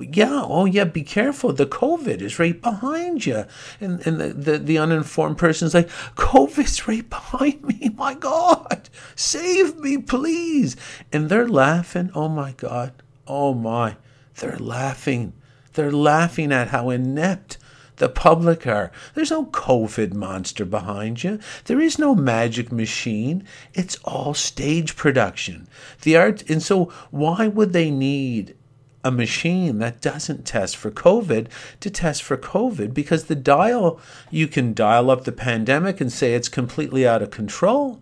[0.00, 1.52] Yeah, oh yeah, be careful.
[1.52, 3.44] The COVID is right behind you.
[3.80, 7.90] And, and the, the, the uninformed person's like, COVID's right behind me.
[7.96, 10.76] My God, save me, please.
[11.12, 12.10] And they're laughing.
[12.14, 12.92] Oh my God.
[13.26, 13.96] Oh my.
[14.36, 15.34] They're laughing.
[15.74, 17.58] They're laughing at how inept
[17.96, 18.90] the public are.
[19.14, 21.38] There's no COVID monster behind you.
[21.64, 23.44] There is no magic machine.
[23.74, 25.68] It's all stage production.
[26.02, 28.56] The art, and so why would they need
[29.04, 31.48] a machine that doesn't test for COVID
[31.80, 32.94] to test for COVID?
[32.94, 37.30] Because the dial, you can dial up the pandemic and say it's completely out of
[37.30, 38.00] control.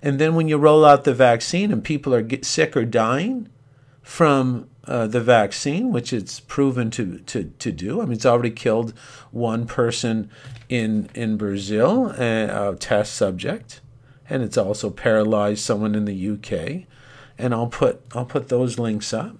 [0.00, 3.48] And then when you roll out the vaccine and people are sick or dying
[4.02, 8.00] from uh, the vaccine, which it's proven to, to, to do.
[8.00, 8.92] I mean, it's already killed
[9.30, 10.28] one person
[10.68, 13.80] in in Brazil, a, a test subject,
[14.28, 16.86] and it's also paralyzed someone in the UK.
[17.38, 19.36] And I'll put I'll put those links up.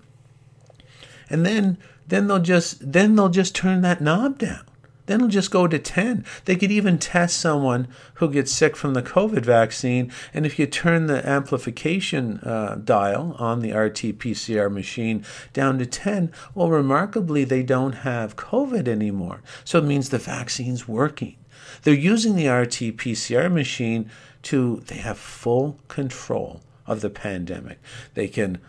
[1.28, 4.64] And then then they'll just then they'll just turn that knob down.
[5.12, 6.24] Then it'll just go to 10.
[6.46, 10.10] They could even test someone who gets sick from the COVID vaccine.
[10.32, 15.84] And if you turn the amplification uh, dial on the RT PCR machine down to
[15.84, 19.42] 10, well, remarkably, they don't have COVID anymore.
[19.64, 21.36] So it means the vaccine's working.
[21.82, 24.10] They're using the RT PCR machine
[24.44, 27.80] to, they have full control of the pandemic.
[28.14, 28.62] They can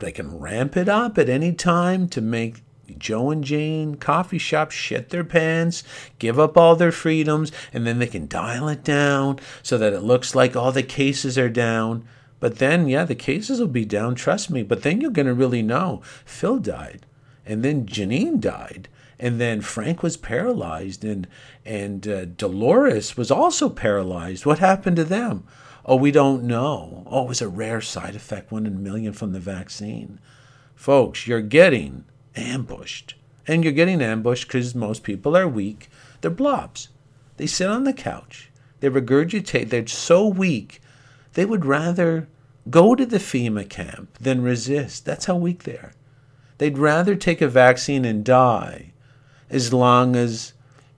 [0.00, 2.63] they can ramp it up at any time to make
[2.98, 5.84] Joe and Jane coffee shop shit their pants,
[6.18, 10.00] give up all their freedoms, and then they can dial it down so that it
[10.00, 12.06] looks like all the cases are down.
[12.40, 14.62] But then, yeah, the cases will be down, trust me.
[14.62, 17.06] But then you're going to really know Phil died,
[17.46, 21.26] and then Janine died, and then Frank was paralyzed, and
[21.64, 24.44] and uh, Dolores was also paralyzed.
[24.44, 25.44] What happened to them?
[25.86, 27.04] Oh, we don't know.
[27.06, 30.18] Oh, it was a rare side effect, one in a million from the vaccine.
[30.74, 32.04] Folks, you're getting
[32.36, 33.14] ambushed.
[33.46, 35.88] And you're getting ambushed because most people are weak.
[36.20, 36.88] They're blobs.
[37.36, 38.50] They sit on the couch.
[38.80, 39.70] They regurgitate.
[39.70, 40.80] They're so weak,
[41.34, 42.28] they would rather
[42.70, 45.04] go to the FEMA camp than resist.
[45.04, 45.92] That's how weak they are.
[46.58, 48.92] They'd rather take a vaccine and die
[49.50, 50.52] as long as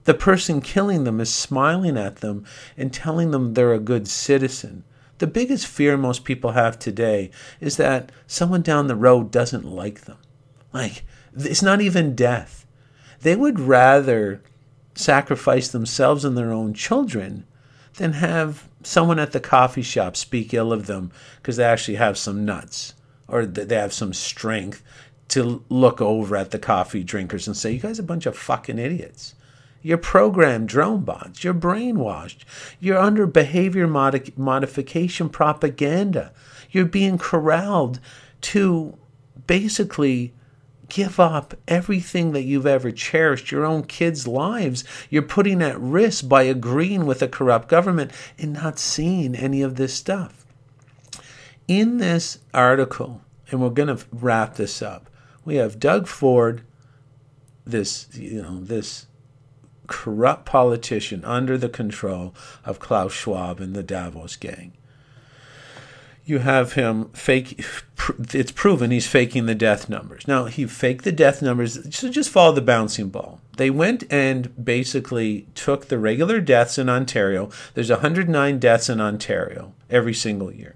[0.05, 2.45] the person killing them is smiling at them
[2.77, 4.83] and telling them they're a good citizen.
[5.17, 10.01] The biggest fear most people have today is that someone down the road doesn't like
[10.01, 10.17] them.
[10.71, 11.03] Like,
[11.37, 12.65] it's not even death.
[13.21, 14.41] They would rather
[14.95, 17.45] sacrifice themselves and their own children
[17.95, 22.17] than have someone at the coffee shop speak ill of them because they actually have
[22.17, 22.93] some nuts
[23.27, 24.83] or they have some strength
[25.29, 28.37] to look over at the coffee drinkers and say, You guys are a bunch of
[28.37, 29.35] fucking idiots.
[29.81, 31.43] You're programmed drone bots.
[31.43, 32.39] You're brainwashed.
[32.79, 36.33] You're under behavior modi- modification propaganda.
[36.71, 37.99] You're being corralled
[38.41, 38.97] to
[39.45, 40.33] basically
[40.89, 44.83] give up everything that you've ever cherished, your own kids' lives.
[45.09, 49.75] You're putting at risk by agreeing with a corrupt government and not seeing any of
[49.75, 50.45] this stuff.
[51.67, 53.21] In this article,
[53.51, 55.09] and we're going to wrap this up,
[55.43, 56.63] we have Doug Ford,
[57.65, 59.07] this, you know, this
[59.87, 62.33] corrupt politician under the control
[62.65, 64.73] of Klaus Schwab and the Davos gang
[66.27, 67.63] you have him fake.
[68.33, 70.27] It's proven he's faking the death numbers.
[70.27, 71.95] Now he faked the death numbers.
[71.95, 73.39] So just follow the bouncing ball.
[73.57, 77.49] They went and basically took the regular deaths in Ontario.
[77.73, 80.75] There's 109 deaths in Ontario every single year.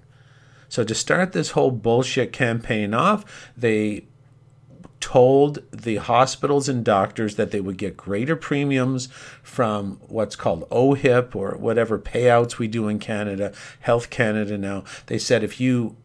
[0.68, 4.06] So to start this whole bullshit campaign off, they
[5.02, 9.08] told the hospitals and doctors that they would get greater premiums
[9.42, 14.84] from what's called OHIP or whatever payouts we do in Canada, Health Canada now.
[15.06, 15.96] They said if you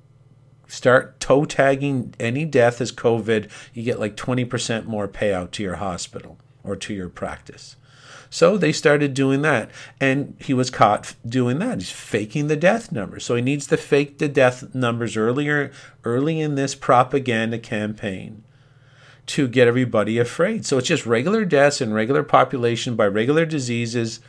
[0.67, 5.75] start toe tagging any death as COVID, you get like 20% more payout to your
[5.75, 7.75] hospital or to your practice.
[8.31, 9.69] So they started doing that.
[10.01, 11.77] And he was caught doing that.
[11.77, 13.23] He's faking the death numbers.
[13.23, 15.71] So he needs to fake the death numbers earlier
[16.03, 18.43] early in this propaganda campaign
[19.27, 20.65] to get everybody afraid.
[20.65, 24.19] So it's just regular deaths in regular population by regular diseases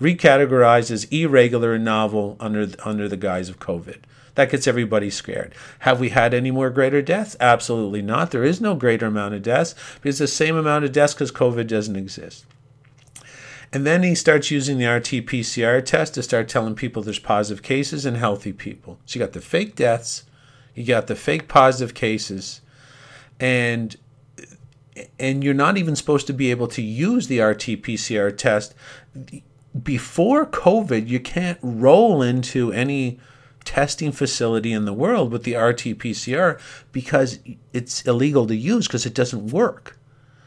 [0.00, 3.98] recategorized as irregular and novel under under the guise of COVID.
[4.34, 5.52] That gets everybody scared.
[5.80, 7.36] Have we had any more greater deaths?
[7.40, 8.30] Absolutely not.
[8.30, 11.66] There is no greater amount of deaths because the same amount of deaths because COVID
[11.66, 12.46] doesn't exist.
[13.72, 17.62] And then he starts using the RT PCR test to start telling people there's positive
[17.62, 18.98] cases and healthy people.
[19.04, 20.24] So you got the fake deaths,
[20.74, 22.60] you got the fake positive cases,
[23.40, 23.96] and
[25.18, 28.74] and you're not even supposed to be able to use the RT PCR test
[29.82, 31.08] before COVID.
[31.08, 33.18] You can't roll into any
[33.64, 36.58] testing facility in the world with the RT PCR
[36.90, 37.38] because
[37.72, 39.98] it's illegal to use because it doesn't work.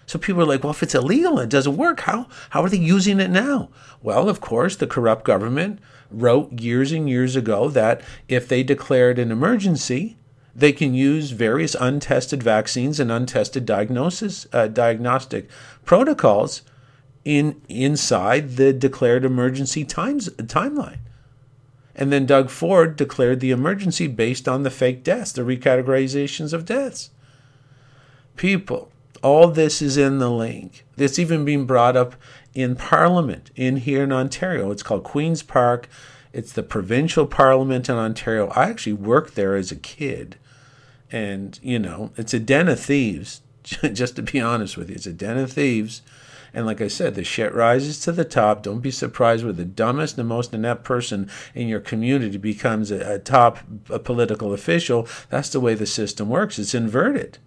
[0.08, 2.70] So people are like, well, if it's illegal and it doesn't work, how, how are
[2.70, 3.70] they using it now?
[4.02, 5.80] Well, of course, the corrupt government
[6.10, 10.18] wrote years and years ago that if they declared an emergency,
[10.56, 15.49] they can use various untested vaccines and untested diagnosis uh, diagnostic
[15.86, 16.62] protocols
[17.24, 20.99] in inside the declared emergency times timeline.
[21.95, 26.66] And then Doug Ford declared the emergency based on the fake deaths, the recategorizations of
[26.66, 27.12] deaths.
[28.36, 28.91] People,
[29.22, 30.86] all this is in the link.
[30.97, 32.16] It's even being brought up
[32.54, 34.72] in Parliament in here in Ontario.
[34.72, 35.89] It's called Queen's Park.
[36.34, 38.47] It's the provincial parliament in Ontario.
[38.56, 40.38] I actually worked there as a kid.
[41.12, 44.95] And, you know, it's a den of thieves, just to be honest with you.
[44.95, 46.01] It's a den of thieves
[46.53, 48.62] and like I said, the shit rises to the top.
[48.62, 53.16] Don't be surprised when the dumbest and most inept person in your community becomes a,
[53.16, 53.59] a top
[53.89, 55.07] a political official.
[55.30, 56.59] That's the way the system works.
[56.59, 57.38] It's inverted.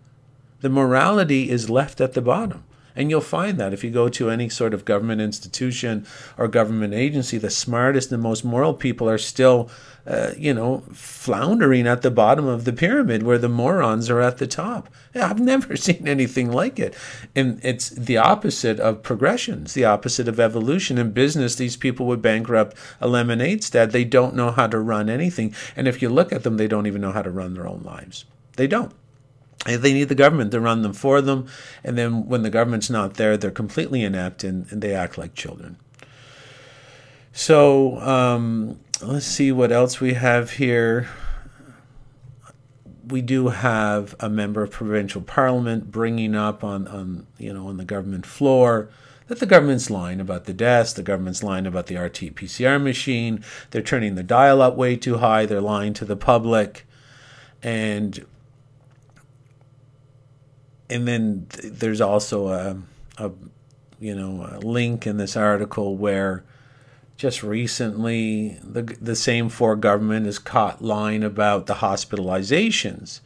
[0.61, 2.65] The morality is left at the bottom.
[2.97, 6.07] And you'll find that if you go to any sort of government institution
[6.39, 9.69] or government agency, the smartest and most moral people are still,
[10.07, 14.39] uh, you know, floundering at the bottom of the pyramid where the morons are at
[14.39, 14.89] the top.
[15.15, 16.95] I've never seen anything like it.
[17.35, 20.99] And it's the opposite of progression, it's the opposite of evolution.
[20.99, 23.91] In business, these people would bankrupt a lemonade stand.
[23.91, 25.55] They don't know how to run anything.
[25.75, 27.83] And if you look at them, they don't even know how to run their own
[27.83, 28.25] lives.
[28.57, 28.93] They don't.
[29.65, 31.47] They need the government to run them for them.
[31.83, 35.35] And then when the government's not there, they're completely inept and, and they act like
[35.35, 35.77] children.
[37.33, 41.09] So um, let's see what else we have here.
[43.09, 47.77] We do have a member of provincial parliament bringing up on, on you know on
[47.77, 48.89] the government floor
[49.27, 53.43] that the government's lying about the deaths, the government's lying about the RT PCR machine,
[53.71, 56.87] they're turning the dial up way too high, they're lying to the public,
[57.63, 58.25] and
[60.91, 62.77] and then th- there's also a,
[63.19, 63.31] a
[64.01, 66.45] you know a link in this article where
[67.17, 73.21] just recently the the same Ford government is caught lying about the hospitalizations.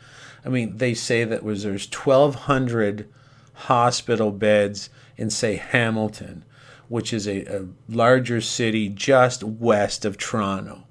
[0.44, 3.08] I mean, they say that was there's 1,200
[3.54, 6.44] hospital beds in say Hamilton,
[6.88, 10.84] which is a, a larger city just west of Toronto,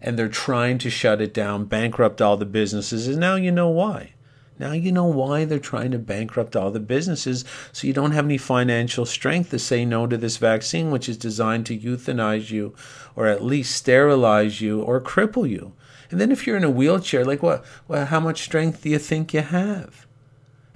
[0.00, 3.68] and they're trying to shut it down, bankrupt all the businesses, and now you know
[3.68, 4.13] why.
[4.58, 8.24] Now you know why they're trying to bankrupt all the businesses, so you don't have
[8.24, 12.74] any financial strength to say no to this vaccine, which is designed to euthanize you
[13.16, 15.72] or at least sterilize you or cripple you.
[16.10, 18.98] And then if you're in a wheelchair, like what well, how much strength do you
[18.98, 20.06] think you have?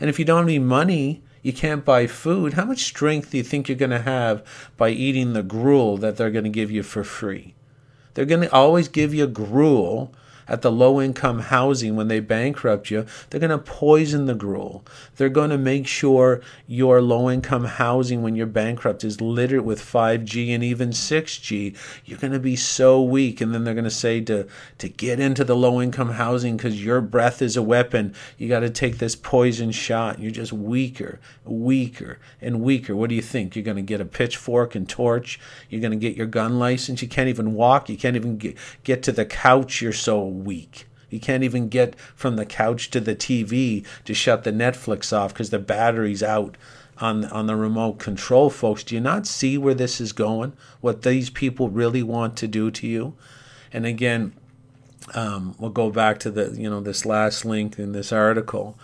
[0.01, 3.37] And if you don't have any money, you can't buy food, how much strength do
[3.37, 4.45] you think you're going to have
[4.77, 7.55] by eating the gruel that they're going to give you for free?
[8.15, 10.13] They're going to always give you gruel
[10.49, 14.85] at the low income housing when they bankrupt you, they're going to poison the gruel.
[15.17, 19.81] They're going to make sure your low income housing when you're bankrupt is littered with
[19.81, 21.77] 5G and even 6G.
[22.05, 23.41] You're going to be so weak.
[23.41, 24.47] And then they're going to say to,
[24.79, 28.61] to get into the low income housing because your breath is a weapon, you got
[28.61, 30.19] to take this poison shot.
[30.19, 32.97] You're just weaker, weaker, and weaker.
[32.97, 33.55] What do you think?
[33.55, 35.39] You're going to get a pitchfork and torch?
[35.69, 37.03] You're going to get your gun license?
[37.03, 37.89] You can't even walk.
[37.89, 39.83] You can't even get, get to the couch.
[39.83, 40.87] You're so weak.
[41.11, 45.33] You can't even get from the couch to the TV to shut the Netflix off
[45.33, 46.57] because the battery's out
[46.99, 48.83] on on the remote control, folks.
[48.83, 50.53] Do you not see where this is going?
[50.81, 53.15] What these people really want to do to you?
[53.73, 54.33] And again,
[55.15, 58.79] um, we'll go back to the you know this last link in this article,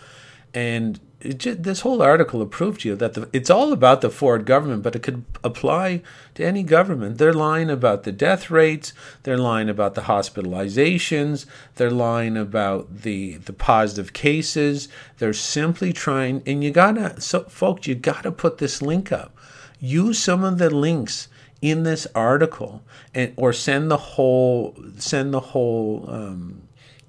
[0.53, 4.45] and just, this whole article prove to you that the, it's all about the Ford
[4.45, 6.03] government, but it could apply
[6.35, 7.19] to any government.
[7.19, 8.93] They're lying about the death rates.
[9.23, 11.47] They're lying about the hospitalizations.
[11.77, 14.89] They're lying about the the positive cases.
[15.19, 19.37] They're simply trying, and you gotta, so folks, you gotta put this link up.
[19.81, 21.29] use some of the links
[21.61, 22.83] in this article
[23.15, 26.63] and or send the whole send the whole um,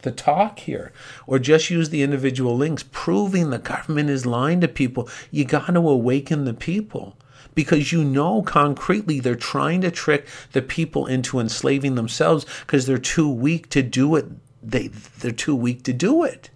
[0.06, 0.94] the talk here
[1.28, 5.10] or just use the individual links proving the government is lying to people.
[5.30, 7.18] You got to awaken the people
[7.56, 12.98] because you know concretely they're trying to trick the people into enslaving themselves because they're
[12.98, 14.26] too weak to do it.
[14.64, 16.50] They they're too weak to do it.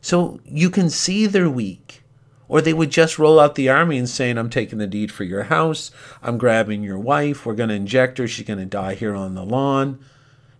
[0.00, 2.02] So you can see they're weak.
[2.46, 5.24] Or they would just roll out the army and saying, I'm taking the deed for
[5.24, 5.90] your house,
[6.22, 9.34] I'm grabbing your wife, we're going to inject her, she's going to die here on
[9.34, 9.98] the lawn.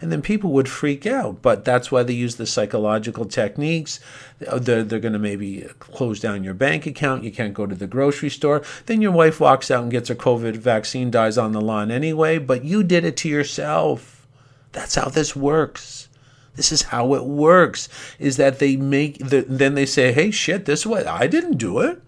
[0.05, 1.41] And then people would freak out.
[1.41, 4.01] But that's why they use the psychological techniques.
[4.39, 7.25] They're, they're going to maybe close down your bank account.
[7.25, 8.63] You can't go to the grocery store.
[8.85, 12.37] Then your wife walks out and gets her COVID vaccine, dies on the lawn anyway.
[12.37, 14.27] But you did it to yourself.
[14.73, 16.11] That's how this works.
[16.55, 17.89] This is how it works.
[18.19, 21.79] Is that they make the, then they say, "Hey, shit, this way I didn't do
[21.79, 22.03] it.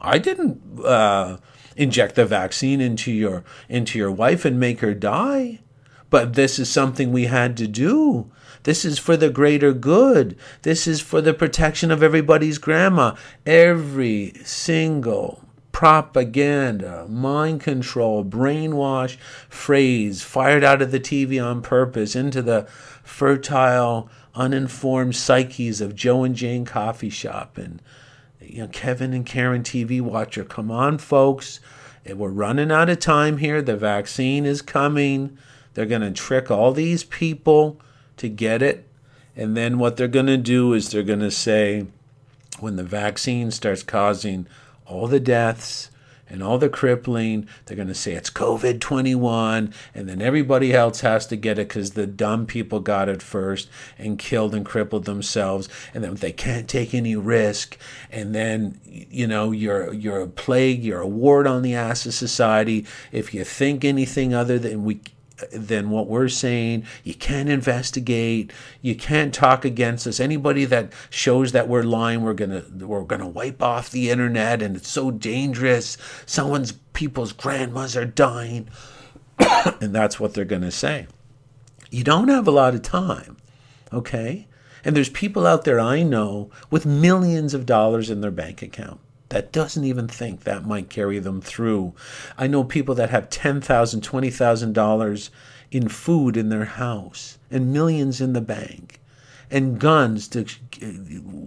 [0.00, 1.38] I didn't uh,
[1.76, 5.58] inject the vaccine into your into your wife and make her die."
[6.12, 8.30] But this is something we had to do.
[8.64, 10.36] This is for the greater good.
[10.60, 13.16] This is for the protection of everybody's grandma.
[13.46, 15.42] Every single
[15.72, 19.16] propaganda, mind control, brainwash
[19.48, 22.66] phrase fired out of the TV on purpose into the
[23.02, 27.80] fertile, uninformed psyches of Joe and Jane coffee shop and
[28.38, 30.44] you know Kevin and Karen TV watcher.
[30.44, 31.58] Come on, folks.
[32.06, 33.62] We're running out of time here.
[33.62, 35.38] The vaccine is coming.
[35.74, 37.80] They're going to trick all these people
[38.18, 38.86] to get it.
[39.34, 41.86] And then what they're going to do is they're going to say,
[42.60, 44.46] when the vaccine starts causing
[44.86, 45.90] all the deaths
[46.32, 47.46] and all the crippling.
[47.66, 51.68] They're going to say it's COVID 21, and then everybody else has to get it
[51.68, 53.68] because the dumb people got it first
[53.98, 55.68] and killed and crippled themselves.
[55.92, 57.76] And then they can't take any risk.
[58.10, 62.14] And then, you know, you're, you're a plague, you're a ward on the ass of
[62.14, 62.86] society.
[63.12, 65.00] If you think anything other than we,
[65.50, 66.84] than what we're saying.
[67.04, 68.52] You can't investigate.
[68.80, 70.20] You can't talk against us.
[70.20, 74.76] Anybody that shows that we're lying, we're gonna we're gonna wipe off the internet, and
[74.76, 75.96] it's so dangerous.
[76.26, 78.68] Someone's people's grandmas are dying,
[79.80, 81.06] and that's what they're gonna say.
[81.90, 83.36] You don't have a lot of time,
[83.92, 84.48] okay?
[84.84, 89.00] And there's people out there I know with millions of dollars in their bank account
[89.32, 91.94] that doesn't even think that might carry them through.
[92.36, 95.30] I know people that have $10,000, $20,000
[95.70, 99.00] in food in their house and millions in the bank
[99.50, 100.44] and guns to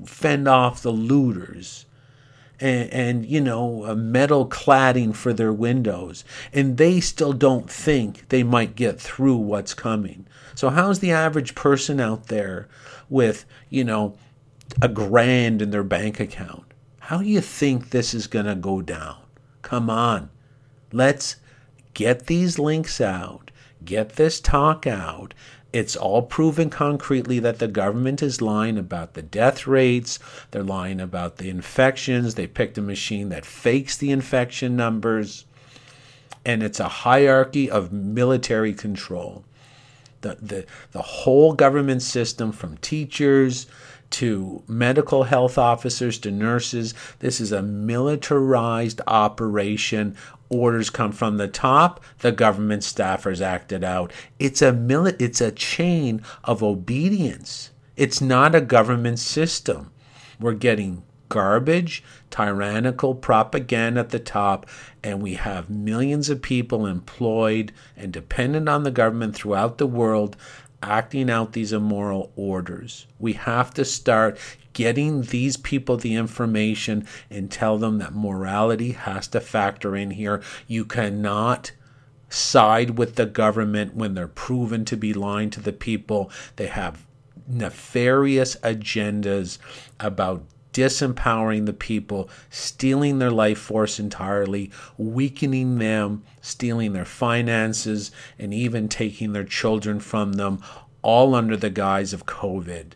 [0.08, 1.86] fend off the looters.
[2.58, 6.24] And, and, you know metal cladding for their windows
[6.54, 10.26] and they still don't think they might get through what's coming
[10.56, 12.70] so how's the average person out there
[13.10, 14.16] with you know
[14.82, 16.74] a grand in their bank account
[17.06, 19.18] how do you think this is going to go down?
[19.62, 20.32] Come on.
[20.92, 21.36] Let's
[21.94, 23.52] get these links out,
[23.84, 25.36] get this talk out.
[25.72, 30.18] It's all proven concretely that the government is lying about the death rates.
[30.50, 32.34] They're lying about the infections.
[32.34, 35.46] They picked a machine that fakes the infection numbers.
[36.44, 39.46] And it's a hierarchy of military control.
[40.22, 43.68] The, the, the whole government system, from teachers
[44.12, 46.94] to medical health officers to nurses.
[47.20, 50.16] This is a militarized operation.
[50.50, 52.04] Orders come from the top.
[52.20, 54.12] The government staffers act it out.
[54.40, 57.72] It's a mili- It's a chain of obedience.
[57.98, 59.92] It's not a government system.
[60.40, 64.68] We're getting garbage, tyrannical propaganda at the top,
[65.04, 70.38] and we have millions of people employed and dependent on the government throughout the world
[70.86, 73.08] acting out these immoral orders.
[73.20, 74.38] We have to start
[74.74, 80.42] getting these people the information and tell them that morality has to factor in here.
[80.68, 81.72] You cannot
[82.30, 86.30] side with the government when they're proven to be lying to the people.
[86.58, 87.06] They have
[87.48, 89.58] nefarious agendas
[90.00, 90.44] about
[90.76, 98.90] disempowering the people, stealing their life force entirely, weakening them, stealing their finances, and even
[98.90, 100.62] taking their children from them,
[101.02, 102.88] all under the guise of COVID.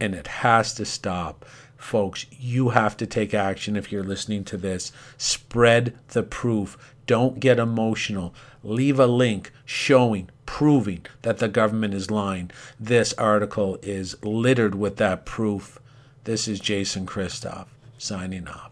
[0.00, 1.46] And it has to stop.
[1.76, 4.90] Folks, you have to take action if you're listening to this.
[5.16, 6.94] Spread the proof.
[7.06, 8.34] Don't get emotional.
[8.64, 12.50] Leave a link showing, proving that the government is lying.
[12.80, 15.78] This article is littered with that proof.
[16.24, 18.69] This is Jason Christoff signing off.